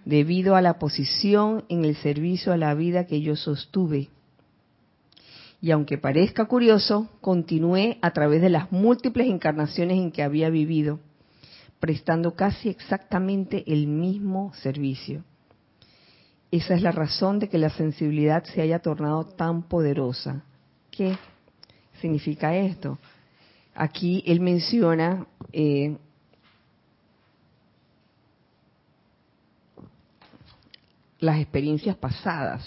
[0.06, 4.10] debido a la posición en el servicio a la vida que yo sostuve.
[5.62, 11.00] Y aunque parezca curioso, continué a través de las múltiples encarnaciones en que había vivido,
[11.80, 15.24] prestando casi exactamente el mismo servicio.
[16.52, 20.44] Esa es la razón de que la sensibilidad se haya tornado tan poderosa.
[20.92, 21.18] ¿Qué
[22.00, 22.98] significa esto?
[23.76, 25.98] Aquí él menciona eh,
[31.20, 32.64] las experiencias pasadas.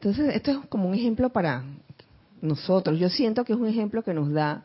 [0.00, 1.64] Entonces, esto es como un ejemplo para
[2.40, 2.98] nosotros.
[3.00, 4.64] Yo siento que es un ejemplo que nos da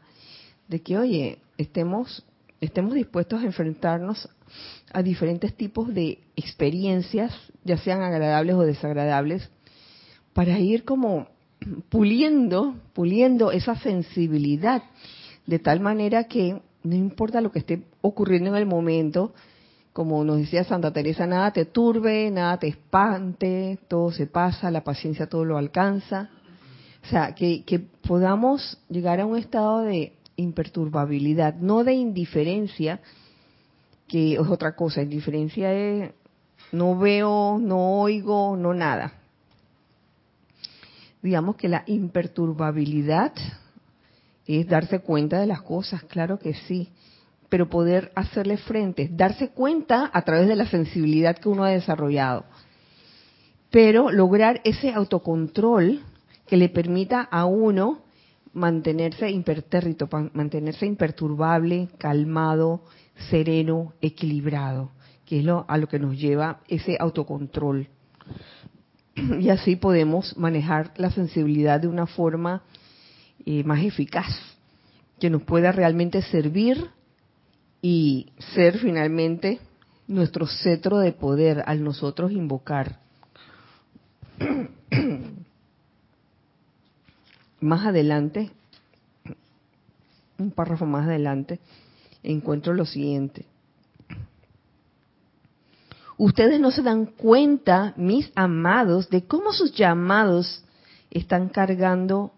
[0.67, 2.24] de que, oye, estemos,
[2.62, 4.30] estemos dispuestos a enfrentarnos
[4.91, 9.50] a diferentes tipos de experiencias, ya sean agradables o desagradables,
[10.34, 11.28] para ir como
[11.89, 14.84] puliendo, puliendo esa sensibilidad,
[15.48, 19.34] de tal manera que no importa lo que esté ocurriendo en el momento,
[19.94, 24.84] como nos decía Santa Teresa, nada te turbe, nada te espante, todo se pasa, la
[24.84, 26.32] paciencia todo lo alcanza.
[27.04, 27.64] O sea, que,
[28.08, 33.02] podamos llegar a un estado de imperturbabilidad, no de indiferencia,
[34.08, 35.04] que es otra cosa.
[35.04, 36.12] Indiferencia es
[36.72, 39.14] no veo, no oigo, no nada.
[41.22, 43.34] Digamos que la imperturbabilidad
[44.48, 46.90] es darse cuenta de las cosas, claro que sí
[47.54, 52.46] pero poder hacerle frente, darse cuenta a través de la sensibilidad que uno ha desarrollado,
[53.70, 56.00] pero lograr ese autocontrol
[56.48, 58.02] que le permita a uno
[58.54, 62.86] mantenerse impertérrito, mantenerse imperturbable, calmado,
[63.30, 64.89] sereno, equilibrado,
[65.24, 67.88] que es lo, a lo que nos lleva ese autocontrol.
[69.16, 72.63] Y así podemos manejar la sensibilidad de una forma
[73.46, 74.34] eh, más eficaz,
[75.20, 76.89] que nos pueda realmente servir
[77.84, 79.60] y ser finalmente
[80.08, 83.02] nuestro cetro de poder al nosotros invocar.
[87.60, 88.52] más adelante,
[90.38, 91.60] un párrafo más adelante,
[92.24, 93.46] encuentro lo siguiente.
[96.17, 100.63] Ustedes no se dan cuenta, mis amados, de cómo sus llamados
[101.12, 102.32] están cargando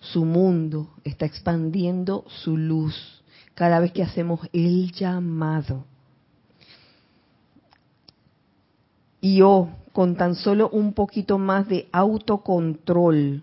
[0.00, 3.17] su mundo, está expandiendo su luz
[3.58, 5.84] cada vez que hacemos el llamado.
[9.20, 13.42] Y yo, con tan solo un poquito más de autocontrol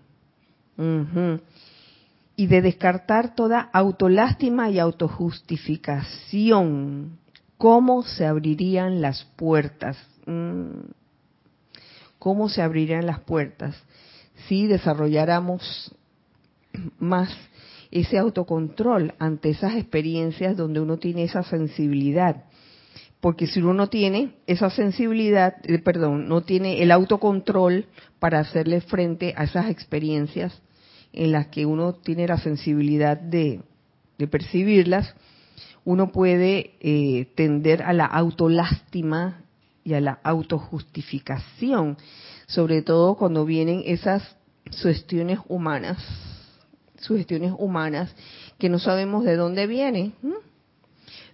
[2.34, 7.18] y de descartar toda autolástima y autojustificación,
[7.58, 9.98] ¿cómo se abrirían las puertas?
[10.24, 10.92] Mm.
[12.18, 13.76] ¿Cómo se abrirían las puertas
[14.48, 15.94] si desarrolláramos
[16.98, 17.28] más
[17.90, 22.44] ese autocontrol ante esas experiencias donde uno tiene esa sensibilidad.
[23.20, 27.86] Porque si uno no tiene esa sensibilidad, eh, perdón, no tiene el autocontrol
[28.18, 30.62] para hacerle frente a esas experiencias
[31.12, 33.62] en las que uno tiene la sensibilidad de,
[34.30, 35.14] percibirlas,
[35.84, 39.44] uno puede eh, tender a la autolástima
[39.82, 41.96] y a la autojustificación,
[42.46, 44.36] sobre todo cuando vienen esas
[44.70, 46.35] sugestiones humanas
[47.06, 48.14] sugestiones humanas
[48.58, 50.14] que no sabemos de dónde vienen.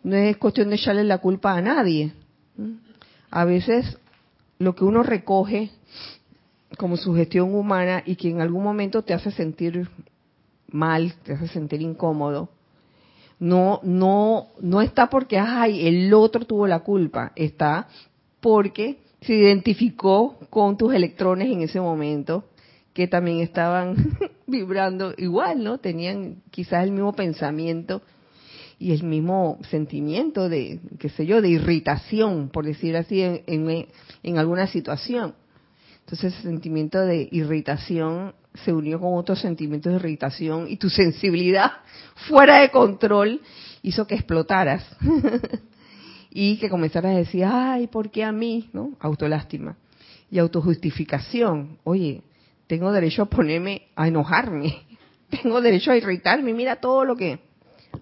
[0.03, 2.13] No es cuestión de echarle la culpa a nadie.
[3.31, 3.99] A veces
[4.59, 5.71] lo que uno recoge
[6.79, 9.89] como sugestión humana y que en algún momento te hace sentir
[10.69, 12.49] mal, te hace sentir incómodo,
[13.39, 17.89] no, no, no está porque ay, el otro tuvo la culpa, está
[18.41, 22.45] porque se identificó con tus electrones en ese momento
[22.93, 24.17] que también estaban
[24.53, 25.79] vibrando igual, ¿no?
[25.79, 28.03] Tenían quizás el mismo pensamiento
[28.79, 33.87] y el mismo sentimiento de, qué sé yo, de irritación, por decir así, en,
[34.23, 35.35] en, alguna situación.
[36.01, 38.35] Entonces ese sentimiento de irritación
[38.65, 41.73] se unió con otros sentimientos de irritación y tu sensibilidad
[42.29, 43.41] fuera de control
[43.83, 44.85] hizo que explotaras
[46.31, 48.69] y que comenzaras a decir, ay, ¿por qué a mí?
[48.73, 48.97] ¿No?
[49.01, 49.77] Autolástima
[50.33, 51.79] y autojustificación.
[51.85, 52.23] Oye,
[52.67, 54.83] tengo derecho a ponerme, a enojarme,
[55.43, 57.41] tengo derecho a irritarme, mira todo lo que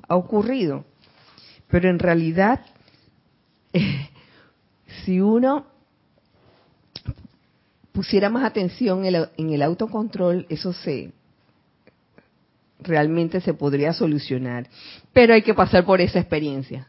[0.09, 0.85] ha ocurrido.
[1.69, 2.61] Pero en realidad,
[5.04, 5.67] si uno
[7.92, 11.13] pusiera más atención en el autocontrol, eso se
[12.83, 14.69] realmente se podría solucionar.
[15.13, 16.88] Pero hay que pasar por esa experiencia.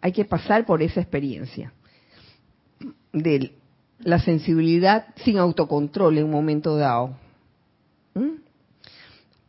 [0.00, 1.72] Hay que pasar por esa experiencia
[3.12, 3.52] del
[4.00, 7.16] la sensibilidad sin autocontrol en un momento dado.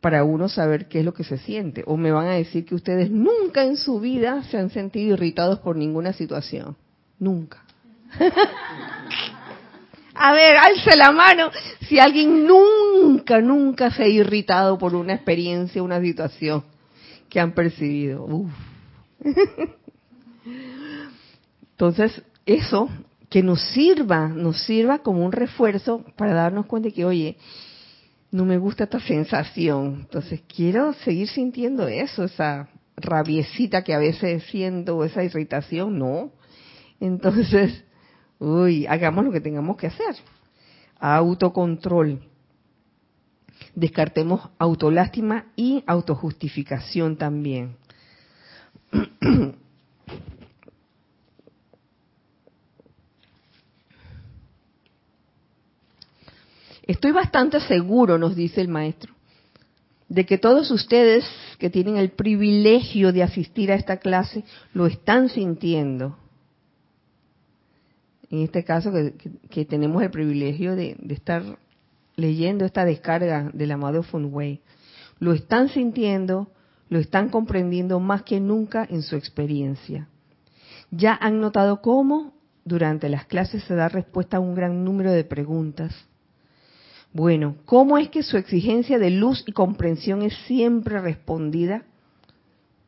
[0.02, 1.84] Para uno saber qué es lo que se siente.
[1.88, 5.60] O me van a decir que ustedes nunca en su vida se han sentido irritados
[5.60, 6.76] por ninguna situación.
[7.20, 7.64] Nunca.
[10.14, 11.50] a ver, alce la mano
[11.94, 16.64] si alguien nunca, nunca se ha irritado por una experiencia, una situación
[17.30, 18.28] que han percibido.
[21.72, 22.90] Entonces, eso
[23.34, 27.38] que nos sirva, nos sirva como un refuerzo para darnos cuenta de que, oye,
[28.30, 34.44] no me gusta esta sensación, entonces quiero seguir sintiendo eso, esa rabiecita que a veces
[34.52, 36.32] siento, esa irritación, no.
[37.00, 37.84] Entonces,
[38.38, 40.16] uy, hagamos lo que tengamos que hacer.
[41.00, 42.20] Autocontrol.
[43.74, 47.78] Descartemos autolástima y autojustificación también.
[56.94, 59.16] Estoy bastante seguro, nos dice el maestro,
[60.10, 61.26] de que todos ustedes
[61.58, 64.44] que tienen el privilegio de asistir a esta clase
[64.76, 66.16] lo están sintiendo.
[68.30, 68.92] En este caso,
[69.50, 71.58] que, tenemos el privilegio de, estar
[72.16, 74.62] leyendo esta descarga del amado Funway,
[75.18, 76.52] lo están sintiendo,
[76.90, 80.10] lo están comprendiendo más que nunca en su experiencia.
[80.92, 82.36] Ya han notado cómo
[82.66, 85.92] durante las clases se da respuesta a un gran número de preguntas
[87.14, 91.84] bueno, ¿cómo es que su exigencia de luz y comprensión es siempre respondida?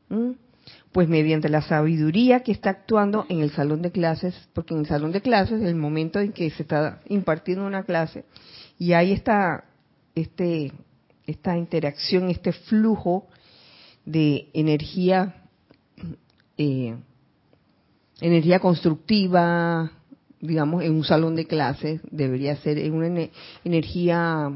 [0.10, 0.32] ¿Mm?
[0.92, 4.88] Pues mediante la sabiduría que está actuando en el salón de clases, porque en el
[4.88, 8.26] salón de clases es el momento en que se está impartiendo una clase
[8.80, 9.66] y hay esta,
[10.16, 10.72] este,
[11.28, 13.28] esta interacción, este flujo
[14.06, 15.36] de energía,
[16.58, 16.96] eh,
[18.22, 19.92] energía constructiva,
[20.46, 23.30] digamos, en un salón de clases, debería ser en una
[23.64, 24.52] energía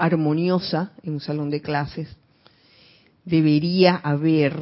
[0.00, 2.08] armoniosa en un salón de clases.
[3.24, 4.54] Debería haber,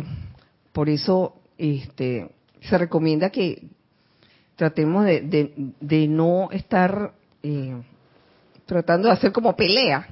[0.73, 2.29] por eso este,
[2.61, 3.69] se recomienda que
[4.57, 7.81] tratemos de, no estar eh,
[8.67, 10.09] tratando de hacer como pelea.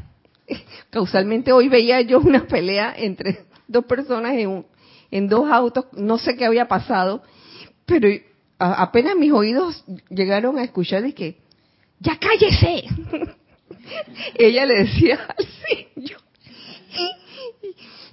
[0.90, 4.64] Causalmente hoy veía yo una pelea entre dos personas en,
[5.10, 7.22] en dos autos, no sé qué había pasado,
[7.84, 8.08] pero
[8.58, 11.38] apenas mis oídos llegaron a escuchar de que,
[12.00, 12.84] ya cállese.
[14.34, 15.88] Ella le decía así.
[15.96, 16.16] Yo,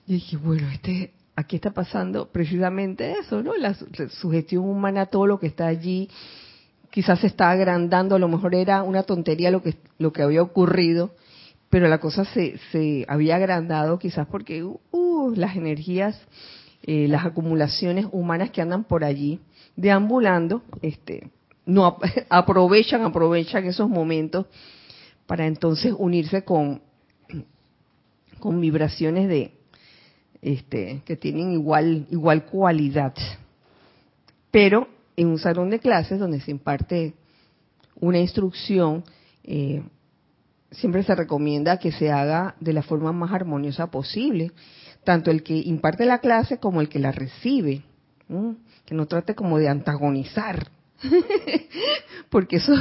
[0.06, 3.56] y dije, bueno, este, aquí está pasando precisamente eso, ¿no?
[3.56, 6.10] La, sugestión humana, todo lo que está allí,
[6.92, 10.42] quizás se está agrandando, a lo mejor era una tontería lo que, lo que había
[10.42, 11.16] ocurrido,
[11.70, 16.20] pero la cosa se, se había agrandado quizás porque uh, las energías,
[16.84, 19.40] eh, las acumulaciones humanas que andan por allí,
[19.76, 21.30] deambulando, este,
[21.66, 21.98] no
[22.30, 24.46] aprovechan, aprovechan esos momentos
[25.26, 26.82] para entonces unirse con,
[28.40, 29.54] con vibraciones de
[30.42, 33.14] este, que tienen igual, igual cualidad.
[34.52, 37.14] Pero en un salón de clases donde se imparte
[38.00, 39.04] una instrucción,
[39.44, 39.82] eh,
[40.72, 44.52] siempre se recomienda que se haga de la forma más armoniosa posible,
[45.04, 47.84] tanto el que imparte la clase como el que la recibe
[48.86, 50.68] que no trate como de antagonizar,
[52.30, 52.74] porque eso,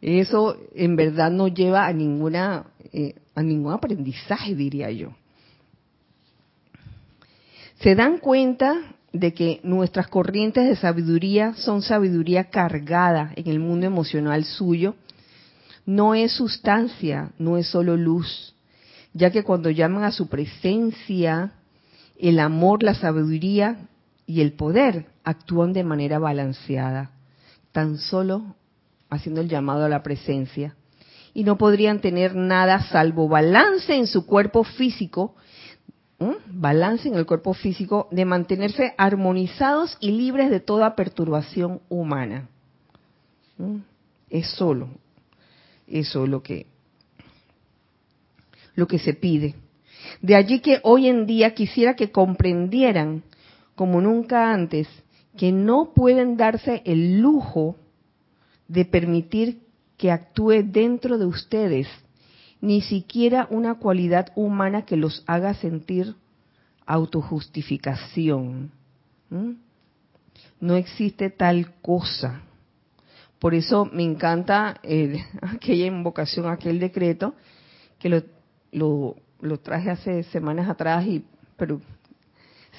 [0.00, 5.14] eso en verdad no lleva a ninguna, eh, a ningún aprendizaje, diría yo.
[7.80, 13.86] Se dan cuenta de que nuestras corrientes de sabiduría son sabiduría cargada en el mundo
[13.86, 14.94] emocional suyo.
[15.86, 18.54] No es sustancia, no es solo luz,
[19.14, 21.52] ya que cuando llaman a su presencia,
[22.18, 23.88] el amor, la sabiduría
[24.30, 27.10] y el poder actúan de manera balanceada,
[27.72, 28.54] tan solo
[29.08, 30.76] haciendo el llamado a la presencia.
[31.34, 35.34] Y no podrían tener nada salvo balance en su cuerpo físico,
[36.46, 42.48] balance en el cuerpo físico, de mantenerse armonizados y libres de toda perturbación humana.
[44.28, 44.90] Es solo
[45.88, 46.66] eso lo que,
[48.76, 49.56] lo que se pide.
[50.22, 53.24] De allí que hoy en día quisiera que comprendieran
[53.80, 54.86] como nunca antes,
[55.38, 57.76] que no pueden darse el lujo
[58.68, 59.62] de permitir
[59.96, 61.88] que actúe dentro de ustedes
[62.60, 66.14] ni siquiera una cualidad humana que los haga sentir
[66.84, 68.70] autojustificación.
[70.60, 72.42] No existe tal cosa.
[73.38, 74.78] Por eso me encanta
[75.40, 77.34] aquella invocación, aquel decreto,
[77.98, 78.22] que lo,
[78.72, 81.24] lo, lo traje hace semanas atrás, y,
[81.56, 81.80] pero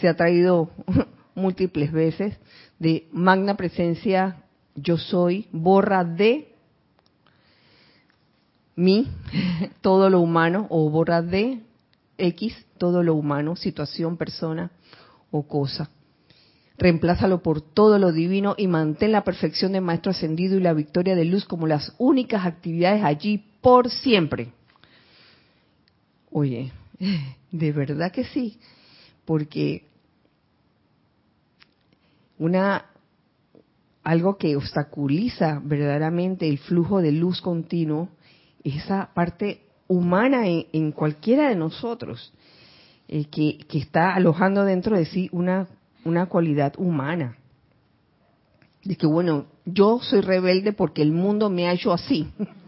[0.02, 0.72] se ha traído
[1.36, 2.36] múltiples veces
[2.80, 4.44] de magna presencia
[4.76, 6.56] yo soy, borra de
[8.76, 9.08] mí
[9.82, 11.62] todo lo humano o borra de
[12.18, 14.72] X todo lo humano, situación, persona
[15.30, 15.92] o cosa.
[16.78, 21.16] Reemplázalo por todo lo divino y mantén la perfección de Maestro Ascendido y la victoria
[21.16, 24.54] de luz como las únicas actividades allí por siempre.
[26.32, 26.72] Oye,
[27.52, 28.60] de verdad que sí,
[29.26, 29.91] porque
[32.42, 32.86] una
[34.04, 38.10] algo que obstaculiza verdaderamente el flujo de luz continuo
[38.64, 42.34] es esa parte humana en, cualquiera de nosotros,
[43.08, 45.68] eh, que, que, está alojando dentro de sí una,
[46.04, 47.38] una cualidad humana.
[48.84, 52.28] De que, bueno, yo soy rebelde porque el mundo me ha hecho así.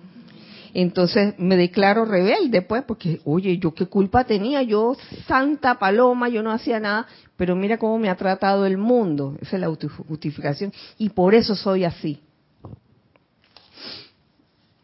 [0.73, 4.97] Entonces me declaro rebelde, pues, porque, oye, yo qué culpa tenía, yo
[5.27, 7.05] santa paloma, yo no hacía nada,
[7.37, 9.37] pero mira cómo me ha tratado el mundo.
[9.41, 10.73] Esa es la justificación.
[10.97, 12.19] Y por eso soy así.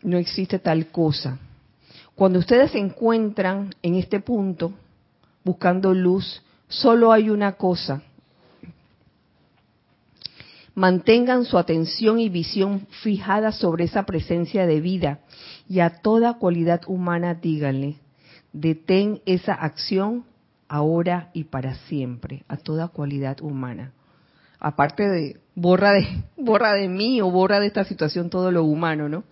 [0.03, 1.39] No existe tal cosa.
[2.13, 4.73] Cuando ustedes se encuentran en este punto,
[5.43, 8.03] buscando luz, solo hay una cosa.
[10.79, 15.19] Mantengan su atención y visión fijada sobre esa presencia de vida
[15.67, 17.97] y a toda cualidad humana díganle,
[18.53, 20.23] detén esa acción
[20.69, 23.91] ahora y para siempre, a toda cualidad humana.
[24.57, 26.07] Aparte de borra de
[26.37, 29.25] borra de mí o borra de esta situación todo lo humano, ¿no?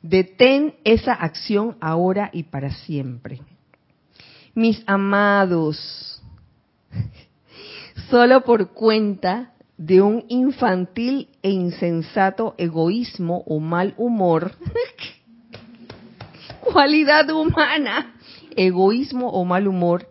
[0.00, 3.42] Detén esa acción ahora y para siempre.
[4.54, 6.22] Mis amados,
[8.08, 9.51] solo por cuenta
[9.86, 14.52] de un infantil e insensato egoísmo o mal humor
[16.72, 18.14] cualidad humana,
[18.56, 20.06] egoísmo o mal humor,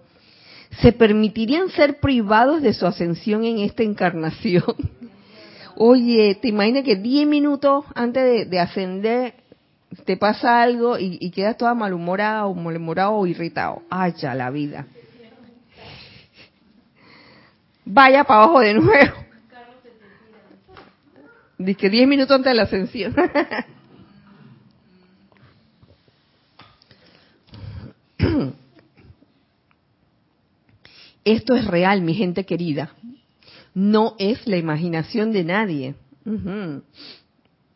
[0.82, 4.76] se permitirían ser privados de su ascensión en esta encarnación.
[5.76, 9.36] Oye, ¿te imaginas que 10 minutos antes de, ascender
[10.05, 13.82] te pasa algo y, quedas toda malhumorada malhumorado o irritado?
[13.89, 14.86] ¡Ay, ya la vida!
[17.86, 19.31] Vaya para abajo de nuevo.
[21.66, 23.16] Dice que 10 minutos antes de la ascensión.
[31.24, 32.95] Esto es real, mi gente querida.
[33.76, 35.93] No es la imaginación de nadie.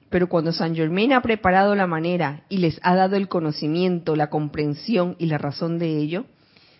[0.10, 4.32] Pero cuando San Germain ha preparado la manera y les ha dado el conocimiento, la
[4.32, 6.26] comprensión y la razón de ello,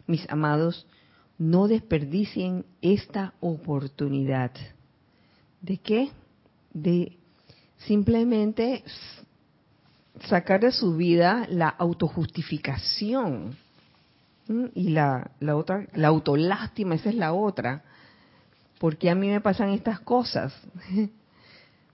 [0.08, 0.88] mis amados,
[1.38, 4.52] no desperdicien esta oportunidad.
[5.62, 6.10] ¿De qué?
[6.76, 7.18] De
[7.78, 8.84] simplemente
[10.28, 13.56] sacar de su vida la autojustificación
[14.74, 17.84] y la, la otra, la autolástima, esa es la otra.
[18.78, 20.54] ¿Por qué a mí me pasan estas cosas?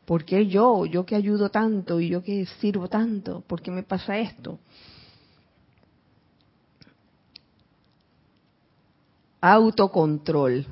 [0.05, 3.83] ¿Por qué yo, yo que ayudo tanto y yo que sirvo tanto, por qué me
[3.83, 4.59] pasa esto?
[9.39, 10.65] Autocontrol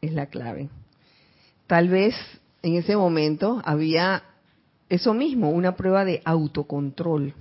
[0.00, 0.68] es la clave.
[1.66, 2.14] Tal vez
[2.62, 4.22] en ese momento había
[4.88, 7.34] eso mismo, una prueba de autocontrol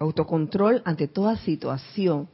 [0.00, 2.28] autocontrol ante toda situación,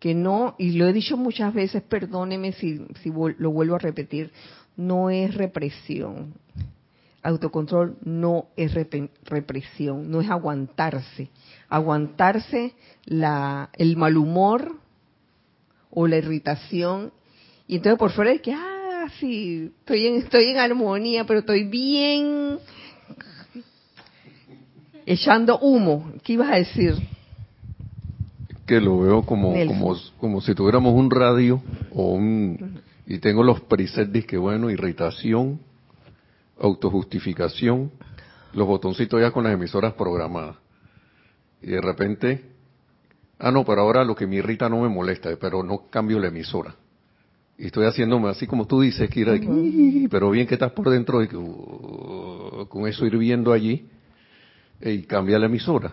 [0.00, 4.32] que no, y lo he dicho muchas veces, perdóneme si, si lo vuelvo a repetir,
[4.76, 6.34] no es represión.
[7.22, 8.74] Autocontrol no es
[9.24, 11.30] represión, no es aguantarse.
[11.68, 12.74] Aguantarse
[13.06, 14.76] la, el mal humor
[15.90, 17.12] o la irritación.
[17.66, 18.73] Y entonces por fuera es que, ah,
[19.10, 22.58] sí, estoy en, estoy en armonía, pero estoy bien
[25.06, 26.12] echando humo.
[26.22, 26.94] ¿Qué ibas a decir?
[28.66, 33.60] Que lo veo como, como, como si tuviéramos un radio o un, y tengo los
[33.60, 35.60] presets que bueno, irritación,
[36.58, 37.90] autojustificación,
[38.54, 40.56] los botoncitos ya con las emisoras programadas.
[41.60, 42.44] Y de repente,
[43.38, 46.28] ah no, pero ahora lo que me irrita no me molesta, pero no cambio la
[46.28, 46.74] emisora.
[47.56, 49.38] Y estoy haciéndome así como tú dices, Kira,
[50.10, 53.88] pero bien que estás por dentro de que, uh, con eso hirviendo allí,
[54.80, 55.92] y cambia la emisora.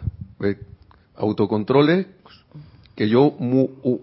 [1.16, 2.08] Autocontrol
[2.96, 3.36] que yo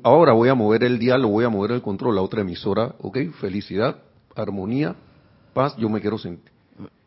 [0.02, 3.18] ahora voy a mover el dial, voy a mover el control a otra emisora, ok,
[3.40, 3.96] felicidad,
[4.34, 4.94] armonía,
[5.52, 6.52] paz, yo me quiero sentir.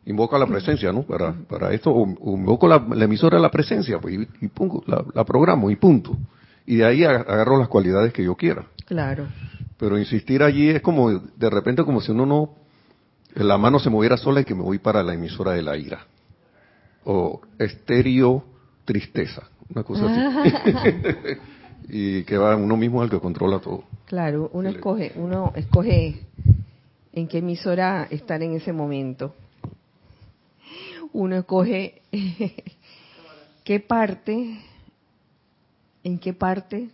[0.05, 1.03] Invoca la presencia, ¿no?
[1.03, 1.91] Para, para esto,
[2.25, 6.17] invoco la, emisora de la presencia, pues, y, pongo, la, programo y punto.
[6.65, 8.65] Y de ahí agarro las cualidades que yo quiera.
[8.85, 9.27] Claro.
[9.81, 12.53] Pero insistir allí es como, de repente, como si uno no,
[13.33, 16.05] la mano se moviera sola y que me voy para la emisora de la ira
[17.03, 18.43] o estéreo
[18.85, 20.51] tristeza, una cosa así.
[21.89, 23.85] y que va uno mismo al que controla todo.
[24.05, 26.27] Claro, uno escoge, uno escoge
[27.11, 29.33] en qué emisora estar en ese momento.
[31.11, 32.03] Uno escoge
[33.63, 34.59] qué parte,
[36.03, 36.91] en qué parte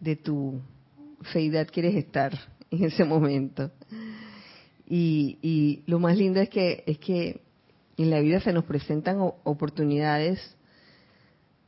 [0.00, 0.60] de tu
[1.24, 2.32] feidad quieres estar
[2.70, 3.70] en ese momento.
[4.86, 7.40] Y, y lo más lindo es que es que
[7.96, 10.56] en la vida se nos presentan oportunidades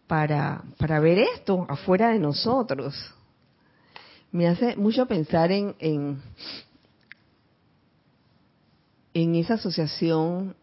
[0.06, 2.94] para, para ver esto afuera de nosotros.
[4.32, 6.20] Me hace mucho pensar en, en,
[9.14, 10.56] en esa asociación,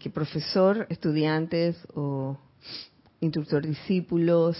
[0.00, 2.38] que profesor, estudiantes o
[3.20, 4.56] instructor discípulos,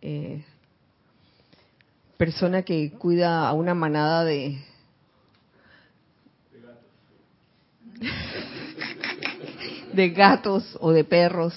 [0.00, 0.44] eh,
[2.16, 4.58] persona que cuida a una manada de
[9.92, 11.54] de gatos o de perros,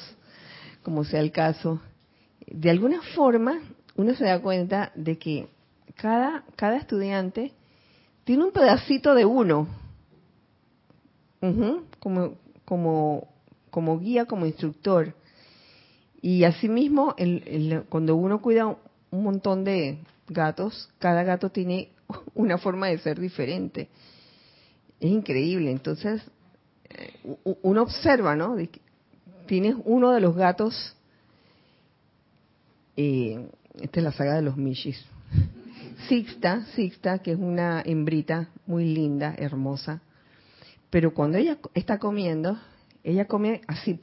[0.82, 1.82] como sea el caso,
[2.48, 3.60] de alguna forma
[3.96, 5.50] uno se da cuenta de que
[5.96, 7.52] cada, cada estudiante
[8.24, 9.68] tiene un pedacito de uno,
[12.00, 13.28] como, como,
[13.70, 15.14] como guía, como instructor.
[16.22, 18.68] Y asimismo, el, cuando uno cuida
[19.12, 20.00] un montón de
[20.30, 21.90] gatos, cada gato tiene
[22.34, 23.90] una forma de ser diferente.
[25.00, 25.72] Es increíble.
[25.72, 26.22] Entonces,
[26.90, 28.56] eh, uno observa, ¿no?
[29.46, 30.96] Tienes uno de los gatos,
[32.96, 33.48] eh,
[33.80, 35.04] esta es la saga de los Mishis,
[36.08, 40.02] Sixta, Sixta, que es una hembrita muy linda, hermosa,
[40.90, 42.60] pero cuando ella está comiendo,
[43.04, 44.00] ella come así,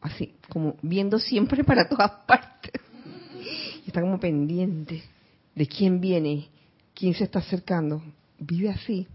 [0.00, 2.80] así, como viendo siempre para todas partes.
[3.86, 5.02] Está como pendiente
[5.56, 6.48] de quién viene,
[6.94, 8.00] quién se está acercando.
[8.38, 9.08] Vive así.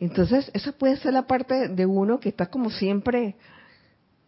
[0.00, 3.34] Entonces, esa puede ser la parte de uno que está como siempre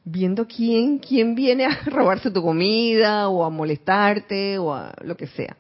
[0.05, 5.29] viendo quién, quién viene a robarse tu comida o a molestarte o a lo que
[5.29, 5.57] sea.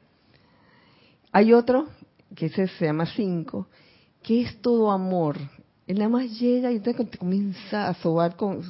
[1.33, 1.89] Hay otro,
[2.35, 3.68] que ese se llama cinco,
[4.22, 5.37] que es todo amor.
[5.87, 8.62] Él nada más llega y te comienza a sobar con...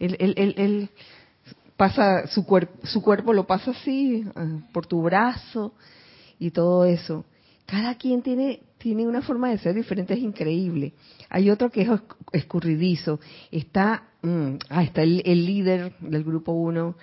[0.00, 0.88] Él,
[1.82, 5.74] pasa, su, cuerpo su cuerpo lo pasa así, ah, por tu brazo
[6.38, 7.24] y todo eso.
[7.66, 10.92] Cada quien tiene tiene una forma de ser diferente, es increíble.
[11.28, 11.88] Hay otro que es
[12.32, 13.18] escurridizo.
[13.50, 16.94] Está, mm, ah, está el, líder del grupo 1,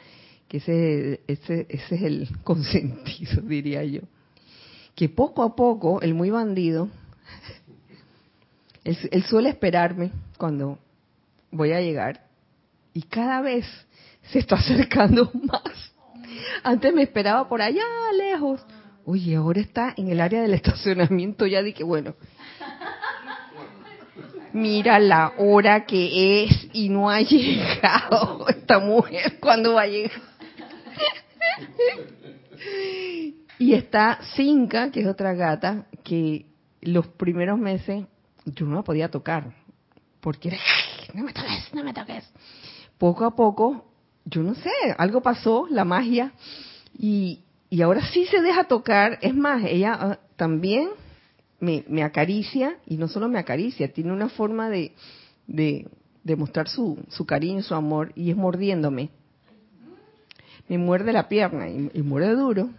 [0.47, 4.01] que ese, ese, ese es el consentido, diría yo.
[4.95, 6.89] Que poco a poco, el muy bandido,
[8.85, 10.79] él, suele esperarme cuando
[11.51, 12.27] voy a llegar
[12.93, 13.65] y cada vez
[14.31, 15.93] se está acercando más.
[16.63, 17.83] Antes me esperaba por allá
[18.17, 18.65] lejos
[19.11, 22.13] Oye, ahora está en el área del estacionamiento, ya dije, bueno,
[24.53, 30.21] mira la hora que es y no ha llegado esta mujer, ¿cuándo va a llegar?
[33.57, 36.45] y está Cinca, que es otra gata, que
[36.81, 38.05] los primeros meses
[38.45, 39.55] yo no la podía tocar,
[40.21, 40.57] porque era,
[41.15, 42.31] no me toques, no me toques.
[42.99, 43.88] Poco a poco,
[44.25, 46.33] yo no sé, algo pasó, la magia,
[46.97, 47.39] y,
[47.69, 49.19] y ahora sí se deja tocar.
[49.21, 50.89] Es más, ella ah, también
[51.59, 54.93] me, me, acaricia y no solo me acaricia, tiene una forma de,
[55.47, 55.85] de,
[56.35, 59.09] mostrar su, su, cariño, su amor y es mordiéndome.
[60.67, 62.69] Me muerde la pierna y, muerde duro.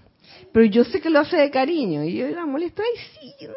[0.53, 3.49] Pero yo sé que lo hace de cariño y yo la molesto, ay sí.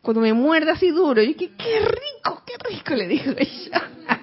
[0.00, 4.15] Cuando me muerde así duro, yo que qué rico, qué rico, le digo ella.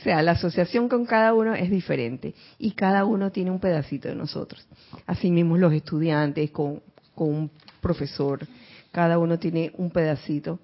[0.00, 4.08] O sea, la asociación con cada uno es diferente y cada uno tiene un pedacito
[4.08, 4.66] de nosotros.
[5.06, 6.80] Asimismo los estudiantes con,
[7.16, 7.50] un
[7.82, 8.46] profesor,
[8.92, 10.58] cada uno tiene un pedacito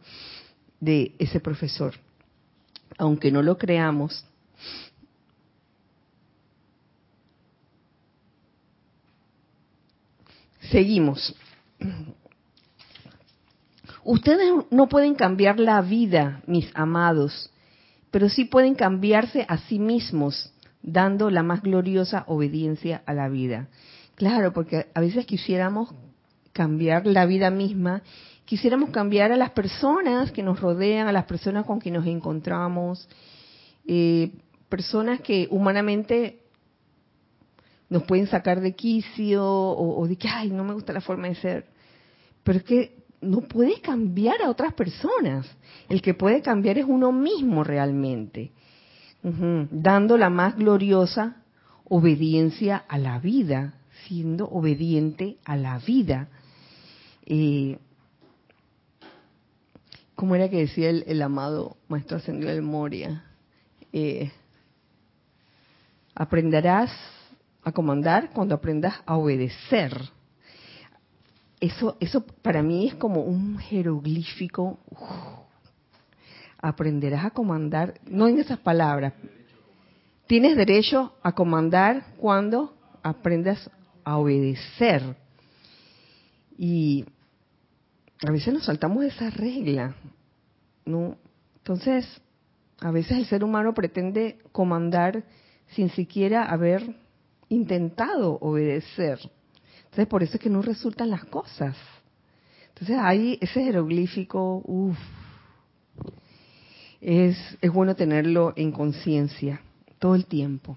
[0.81, 1.93] de ese profesor.
[2.97, 4.25] Aunque no lo creamos,
[10.71, 11.37] seguimos.
[14.03, 17.51] Ustedes no pueden cambiar la vida, mis amados,
[18.17, 20.51] pero sí pueden cambiarse a sí mismos,
[20.83, 23.69] dando la más gloriosa obediencia a la vida.
[24.15, 25.95] Claro, porque a veces quisiéramos
[26.55, 28.01] cambiar la vida misma,
[28.47, 33.07] quisiéramos cambiar a las personas que nos rodean, a las personas con quien nos encontramos,
[33.87, 34.33] eh,
[34.71, 36.41] personas que humanamente
[37.91, 41.29] nos pueden sacar de quicio o, o, de que, ay, no me gusta la forma
[41.29, 41.67] de ser.
[42.43, 45.47] Pero es que no puede cambiar a otras personas.
[45.89, 48.53] El que puede cambiar es uno mismo realmente,
[49.23, 51.43] dando la más gloriosa
[51.85, 53.75] obediencia a la vida,
[54.07, 56.29] siendo obediente a la vida.
[57.25, 57.79] Eh,
[60.15, 63.25] ¿Cómo era que decía el, amado Maestro Ascendido del Moria?
[63.93, 64.31] Eh,
[66.15, 66.91] aprenderás
[67.63, 69.93] a comandar cuando aprendas a obedecer
[71.61, 74.79] eso, eso para mí es como un jeroglífico.
[76.59, 79.13] aprenderás a comandar, no en esas palabras.
[80.27, 83.71] Tienes derecho a comandar cuando aprendas
[84.05, 85.17] a obedecer.
[86.59, 87.05] Y
[88.27, 89.95] a veces nos saltamos esa regla,
[90.85, 91.17] ¿no?
[91.59, 92.07] Entonces,
[92.81, 95.25] a veces el ser humano pretende comandar
[95.69, 96.97] sin siquiera haber
[97.49, 99.19] intentado obedecer.
[99.87, 101.77] Entonces, por eso es que no resultan las cosas.
[102.69, 104.99] Entonces ahí ese jeroglífico, uff,
[107.01, 109.63] es, es bueno tenerlo en conciencia
[109.99, 110.77] todo el tiempo.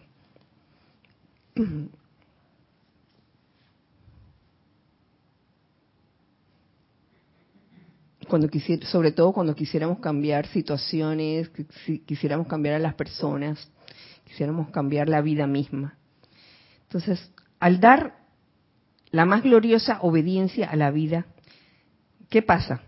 [8.30, 11.50] Cuando quisiera, sobre todo cuando quisiéramos cambiar situaciones,
[12.06, 13.70] quisiéramos cambiar a las personas,
[14.24, 15.98] quisiéramos cambiar la vida misma.
[16.84, 18.19] Entonces, al dar
[19.12, 21.26] la más gloriosa obediencia a la vida,
[22.30, 22.82] ¿qué pasa?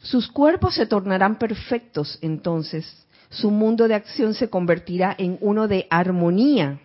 [0.00, 5.86] Sus cuerpos se tornarán perfectos entonces, su mundo de acción se convertirá en uno de
[5.90, 6.80] armonía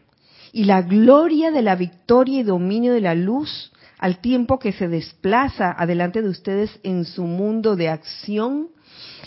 [0.51, 4.87] y la gloria de la victoria y dominio de la luz al tiempo que se
[4.87, 8.69] desplaza adelante de ustedes en su mundo de acción,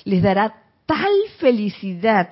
[0.05, 2.31] les dará tal felicidad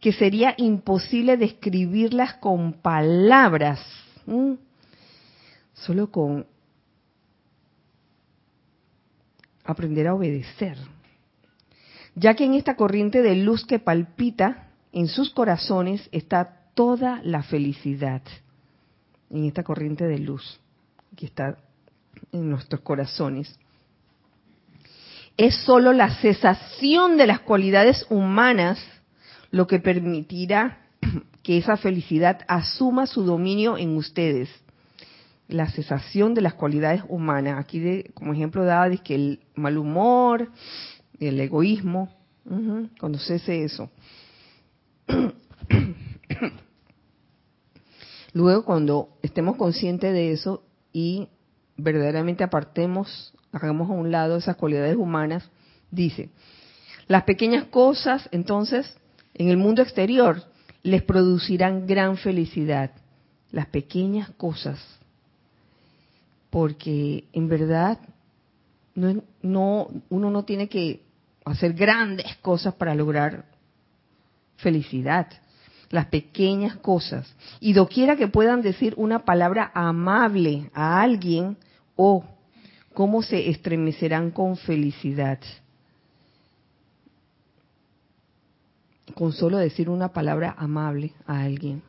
[0.00, 3.80] que sería imposible describirlas con palabras.
[5.76, 6.46] Solo con
[9.64, 10.76] aprender a obedecer.
[12.14, 17.42] Ya que en esta corriente de luz que palpita en sus corazones está toda la
[17.42, 18.22] felicidad.
[19.30, 20.60] En esta corriente de luz
[21.14, 21.58] que está
[22.32, 23.58] en nuestros corazones.
[25.36, 28.78] Es solo la cesación de las cualidades humanas
[29.50, 30.78] lo que permitirá
[31.42, 34.48] que esa felicidad asuma su dominio en ustedes.
[35.48, 37.58] La cesación de las cualidades humanas.
[37.58, 40.50] Aquí, de, como ejemplo, daba que el mal humor,
[41.20, 42.10] el egoísmo,
[42.98, 43.90] cuando cese eso.
[48.32, 51.28] Luego, cuando estemos conscientes de eso y
[51.76, 55.50] verdaderamente apartemos, hagamos a un lado esas cualidades humanas,
[55.90, 56.30] dice,
[57.06, 58.96] las pequeñas cosas, entonces,
[59.34, 60.42] en el mundo exterior
[60.82, 62.90] les producirán gran felicidad.
[63.50, 64.78] Las pequeñas cosas.
[66.50, 67.98] Porque en verdad
[68.94, 71.02] no, no, uno no tiene que
[71.44, 73.44] hacer grandes cosas para lograr
[74.56, 75.28] felicidad.
[75.90, 77.32] Las pequeñas cosas.
[77.60, 81.56] Y doquiera que puedan decir una palabra amable a alguien
[81.94, 82.24] o
[82.92, 85.38] cómo se estremecerán con felicidad.
[89.16, 91.82] con solo decir una palabra amable a alguien.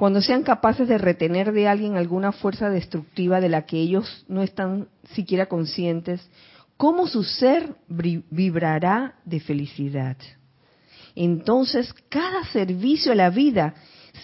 [0.00, 4.40] Cuando sean capaces de retener de alguien alguna fuerza destructiva de la que ellos no
[4.40, 6.26] están siquiera conscientes,
[6.78, 10.16] ¿cómo su ser vibrará de felicidad?
[11.14, 13.74] Entonces, cada servicio a la vida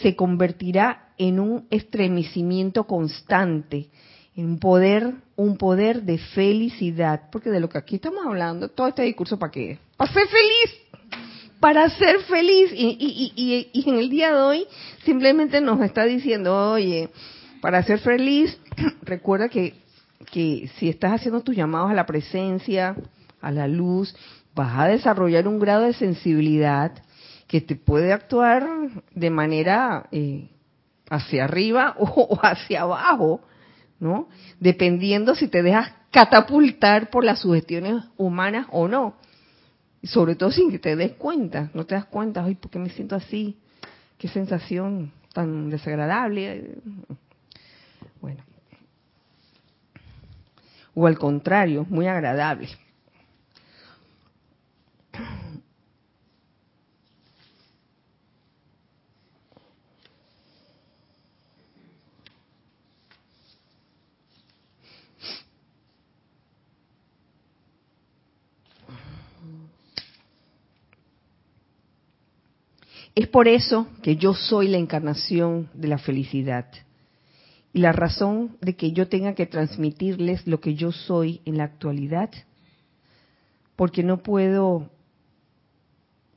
[0.00, 3.90] se convertirá en un estremecimiento constante,
[4.34, 8.88] en un poder, un poder de felicidad, porque de lo que aquí estamos hablando, todo
[8.88, 9.78] este discurso para qué?
[9.98, 10.85] Para ser feliz
[11.66, 12.70] para ser feliz.
[12.72, 14.66] Y, en el día de hoy
[15.04, 17.08] simplemente nos está diciendo, oye,
[17.60, 18.56] para ser feliz,
[19.02, 19.74] recuerda que,
[20.30, 22.94] que si estás haciendo tus llamados a la presencia,
[23.40, 24.14] a la luz,
[24.54, 26.92] vas a desarrollar un grado de sensibilidad
[27.48, 28.64] que te puede actuar
[29.16, 30.48] de manera eh,
[31.10, 33.40] hacia arriba o, hacia abajo,
[33.98, 34.28] ¿no?
[34.60, 39.16] Dependiendo si te dejas catapultar por las sugestiones humanas o no
[40.02, 42.90] sobre todo sin que te des cuenta, no te das cuenta, ay, ¿por qué me
[42.90, 43.56] siento así?
[44.18, 46.76] Qué sensación tan desagradable.
[48.20, 48.42] Bueno.
[50.94, 52.68] O al contrario, muy agradable.
[73.16, 76.66] Es por eso que yo soy la encarnación de la felicidad.
[77.72, 81.64] Y la razón de que yo tenga que transmitirles lo que yo soy en la
[81.64, 82.28] actualidad,
[83.74, 84.90] porque no puedo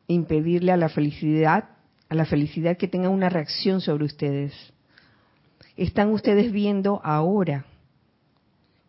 [0.08, 1.66] impedirle a la felicidad,
[2.08, 4.54] a la felicidad que tenga una reacción sobre ustedes.
[5.76, 7.66] Están ustedes viendo ahora,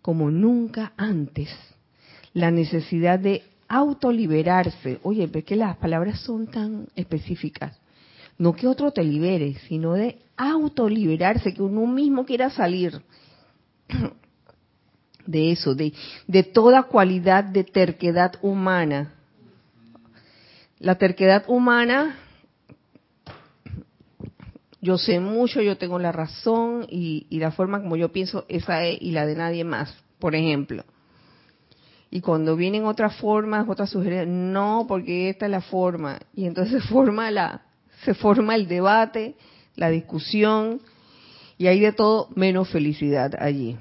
[0.01, 1.49] como nunca antes,
[2.35, 5.01] la necesidad de autoliberarse.
[5.03, 7.80] Oye, ¿por qué las palabras son tan específicas?
[8.41, 13.03] No que otro te libere, sino de autoliberarse, que uno mismo quiera salir
[15.27, 15.93] de eso, de,
[16.27, 19.13] de toda cualidad de terquedad humana.
[20.79, 22.17] La terquedad humana,
[24.81, 28.87] yo sé mucho, yo tengo la razón y, y la forma como yo pienso, esa
[28.87, 30.83] es y la de nadie más, por ejemplo.
[32.11, 36.21] Y cuando vienen otras formas, otras sugerencias, no, porque esta es la forma.
[36.35, 37.67] Y entonces forma, la,
[38.05, 39.35] se forma el debate,
[39.77, 40.81] la discusión,
[41.59, 43.77] y hay de todo menos felicidad allí.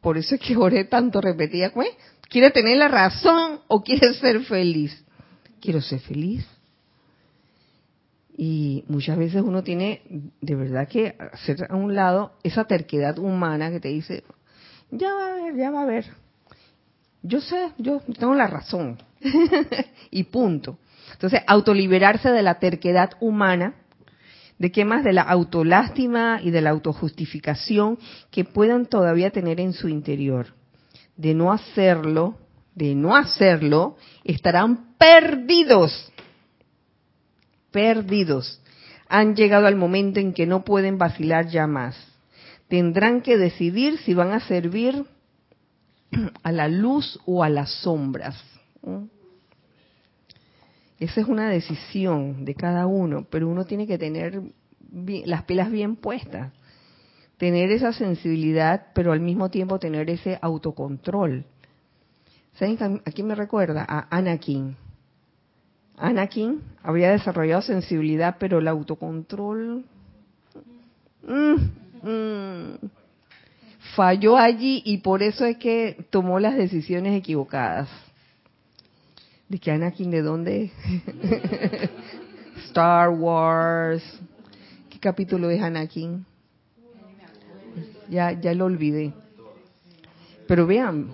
[0.00, 1.72] por eso es que oré tanto, repetía.
[2.28, 5.04] ¿Quiere tener la razón o quiere ser feliz?
[5.60, 6.46] Quiero ser feliz.
[8.36, 10.02] Y muchas veces uno tiene
[10.40, 14.24] de verdad que hacer a un lado esa terquedad humana que te dice,
[14.90, 16.06] ya va a ver, ya va a ver.
[17.22, 18.98] Yo sé, yo tengo la razón.
[20.10, 20.78] y punto.
[21.12, 23.74] Entonces, autoliberarse de la terquedad humana,
[24.58, 27.98] de qué más de la autolástima y de la autojustificación
[28.30, 30.54] que puedan todavía tener en su interior.
[31.16, 32.38] De no hacerlo,
[32.74, 36.12] de no hacerlo, estarán perdidos
[37.72, 38.60] perdidos.
[39.08, 41.96] Han llegado al momento en que no pueden vacilar ya más.
[42.68, 45.04] Tendrán que decidir si van a servir
[46.42, 48.36] a la luz o a las sombras.
[51.02, 54.40] Esa es una decisión de cada uno, pero uno tiene que tener
[55.26, 56.52] las pilas bien puestas,
[57.38, 61.44] tener esa sensibilidad, pero al mismo tiempo tener ese autocontrol.
[62.54, 63.84] ¿Saben a quién me recuerda?
[63.88, 64.76] A Anakin.
[65.96, 69.84] Anakin había desarrollado sensibilidad, pero el autocontrol
[71.26, 71.54] mm,
[72.08, 72.74] mm,
[73.96, 77.88] falló allí y por eso es que tomó las decisiones equivocadas.
[79.52, 80.70] ¿De Anakin de dónde?
[82.68, 84.02] Star Wars.
[84.88, 86.24] ¿Qué capítulo es Anakin?
[88.08, 89.12] Ya, ya lo olvidé.
[90.48, 91.12] Pero vean,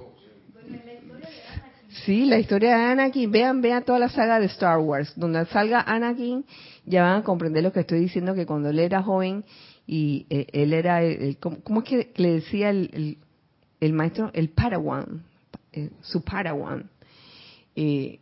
[2.04, 5.80] Sí, la historia de Anakin, vean, vean toda la saga de Star Wars, donde salga
[5.80, 6.44] Anakin,
[6.86, 9.44] ya van a comprender lo que estoy diciendo, que cuando él era joven
[9.84, 13.18] y eh, él era, el, ¿cómo, es que le decía el,
[13.80, 14.30] el, maestro?
[14.32, 15.24] El Padawan,
[15.72, 16.88] eh, su Padawan.
[17.74, 18.20] Eh,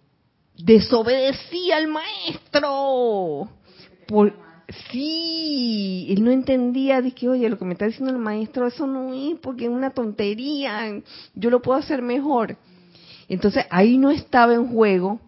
[0.58, 3.48] desobedecía al maestro.
[4.06, 4.34] Por,
[4.90, 9.12] sí, él no entendía, que, oye, lo que me está diciendo el maestro, eso no
[9.12, 11.02] es porque es una tontería,
[11.34, 12.56] yo lo puedo hacer mejor.
[13.28, 15.20] Entonces ahí no estaba en juego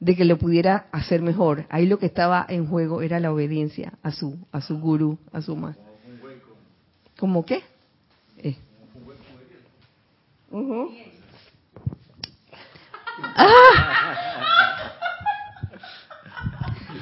[0.00, 1.66] de que lo pudiera hacer mejor.
[1.70, 5.40] Ahí lo que estaba en juego era la obediencia a su a su gurú, a
[5.40, 5.84] su maestro.
[7.18, 7.62] ¿Cómo qué?
[8.38, 8.56] Eh.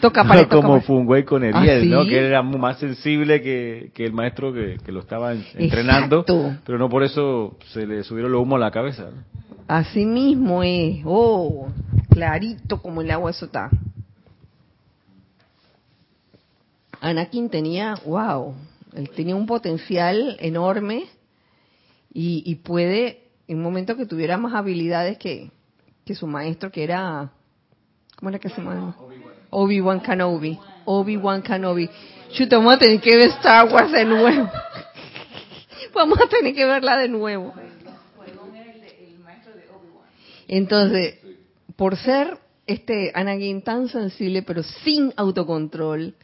[0.02, 2.04] Toca para, no, como fue un güey con Ariel, ¿Ah, ¿no?
[2.04, 6.24] Que era más sensible que, el maestro que, lo estaba entrenando,
[6.66, 9.10] pero no por eso se le subieron los humos a la cabeza.
[9.68, 11.02] Así mismo es.
[11.04, 11.68] Oh,
[12.10, 13.70] clarito como el agua eso está.
[17.00, 18.56] Anakin tenía, wow,
[18.96, 21.04] él tenía un potencial enorme
[22.12, 25.52] y, y puede, en un momento que tuviera más habilidades que,
[26.04, 27.30] que su maestro, que era,
[28.16, 28.96] ¿cómo era que se llama?
[28.98, 30.58] Obi-Wan Kenobi.
[30.84, 31.88] Obi-Wan Kenobi.
[32.32, 34.50] Chuta, vamos a tener que ver Star Wars de nuevo.
[35.94, 37.52] vamos a tener que verla de nuevo.
[40.48, 41.18] Entonces,
[41.76, 46.14] por ser este Anakin tan sensible, pero sin autocontrol,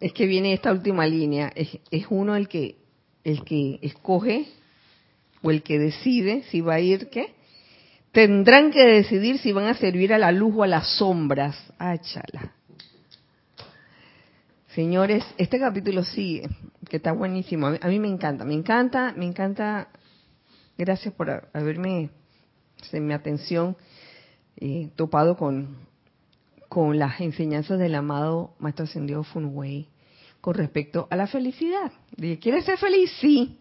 [0.00, 1.52] es que viene esta última línea.
[1.54, 2.76] Es, es uno el que,
[3.24, 4.46] el que escoge
[5.42, 7.37] o el que decide si va a ir, ¿qué?
[8.12, 11.56] Tendrán que decidir si van a servir a la luz o a las sombras.
[11.78, 12.54] Áchala.
[14.74, 16.42] Señores, este capítulo sí,
[16.88, 17.66] que está buenísimo.
[17.66, 19.88] A mí, me encanta, me encanta, me encanta.
[20.76, 22.10] Gracias por haberme,
[22.92, 23.76] en mi atención,
[24.56, 25.78] eh, topado con,
[26.68, 29.88] con las enseñanzas del amado Maestro Ascendido Funway
[30.40, 31.92] con respecto a la felicidad.
[32.16, 33.10] ¿Quieres ser feliz?
[33.20, 33.58] Sí.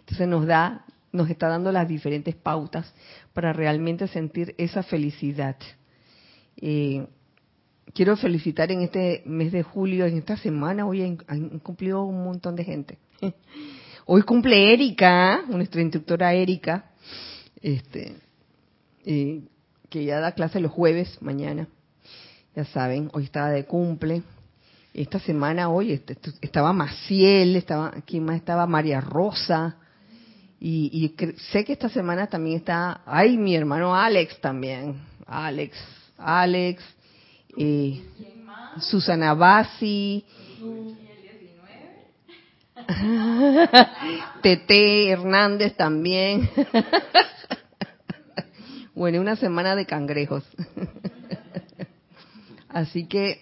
[0.00, 2.92] Entonces nos da nos está dando las diferentes pautas
[3.32, 5.56] para realmente sentir esa felicidad.
[6.56, 7.06] Eh,
[7.94, 12.56] quiero felicitar en este mes de julio, en esta semana, hoy han, cumplido un montón
[12.56, 12.98] de gente.
[14.06, 16.90] Hoy cumple Erika, nuestra instructora Erika,
[17.60, 18.16] este,
[19.04, 19.42] eh,
[19.88, 21.68] que ya da clase los jueves, mañana.
[22.56, 24.22] Ya saben, hoy estaba de cumple.
[24.94, 28.66] Esta semana, hoy este, estaba Maciel, estaba, ¿quién más estaba?
[28.66, 29.76] María Rosa,
[30.62, 31.14] y,
[31.50, 35.74] sé que esta semana también está, ay, mi hermano Alex también, Alex,
[36.18, 36.82] Alex,
[37.56, 38.02] eh,
[38.78, 40.22] Susana Bassi,
[44.42, 46.50] Tete Hernández también.
[48.94, 50.44] bueno, una semana de cangrejos.
[52.68, 53.40] Así que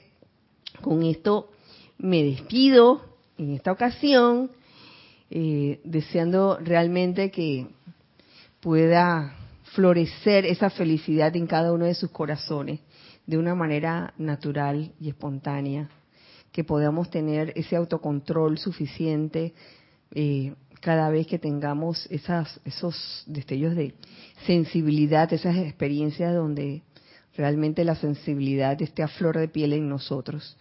[0.80, 1.50] con esto
[1.98, 3.04] me despido
[3.36, 4.50] en esta ocasión
[5.30, 7.66] eh, deseando realmente que
[8.60, 9.34] pueda
[9.74, 12.80] florecer esa felicidad en cada uno de sus corazones
[13.26, 15.90] de una manera natural y espontánea,
[16.50, 19.52] que podamos tener ese autocontrol suficiente,
[20.14, 23.94] eh, cada vez que tengamos esas, esos destellos de
[24.46, 26.82] sensibilidad, esas experiencias donde
[27.36, 30.56] realmente la sensibilidad esté a flor de piel en nosotros.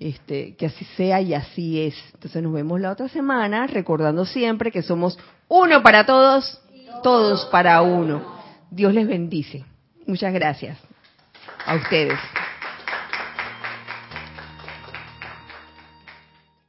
[0.00, 1.94] Este, que así sea y así es.
[2.14, 6.62] Entonces nos vemos la otra semana, recordando siempre que somos uno para todos,
[7.02, 8.40] todos para uno.
[8.70, 9.64] Dios les bendice.
[10.06, 10.78] Muchas gracias
[11.66, 12.18] a ustedes.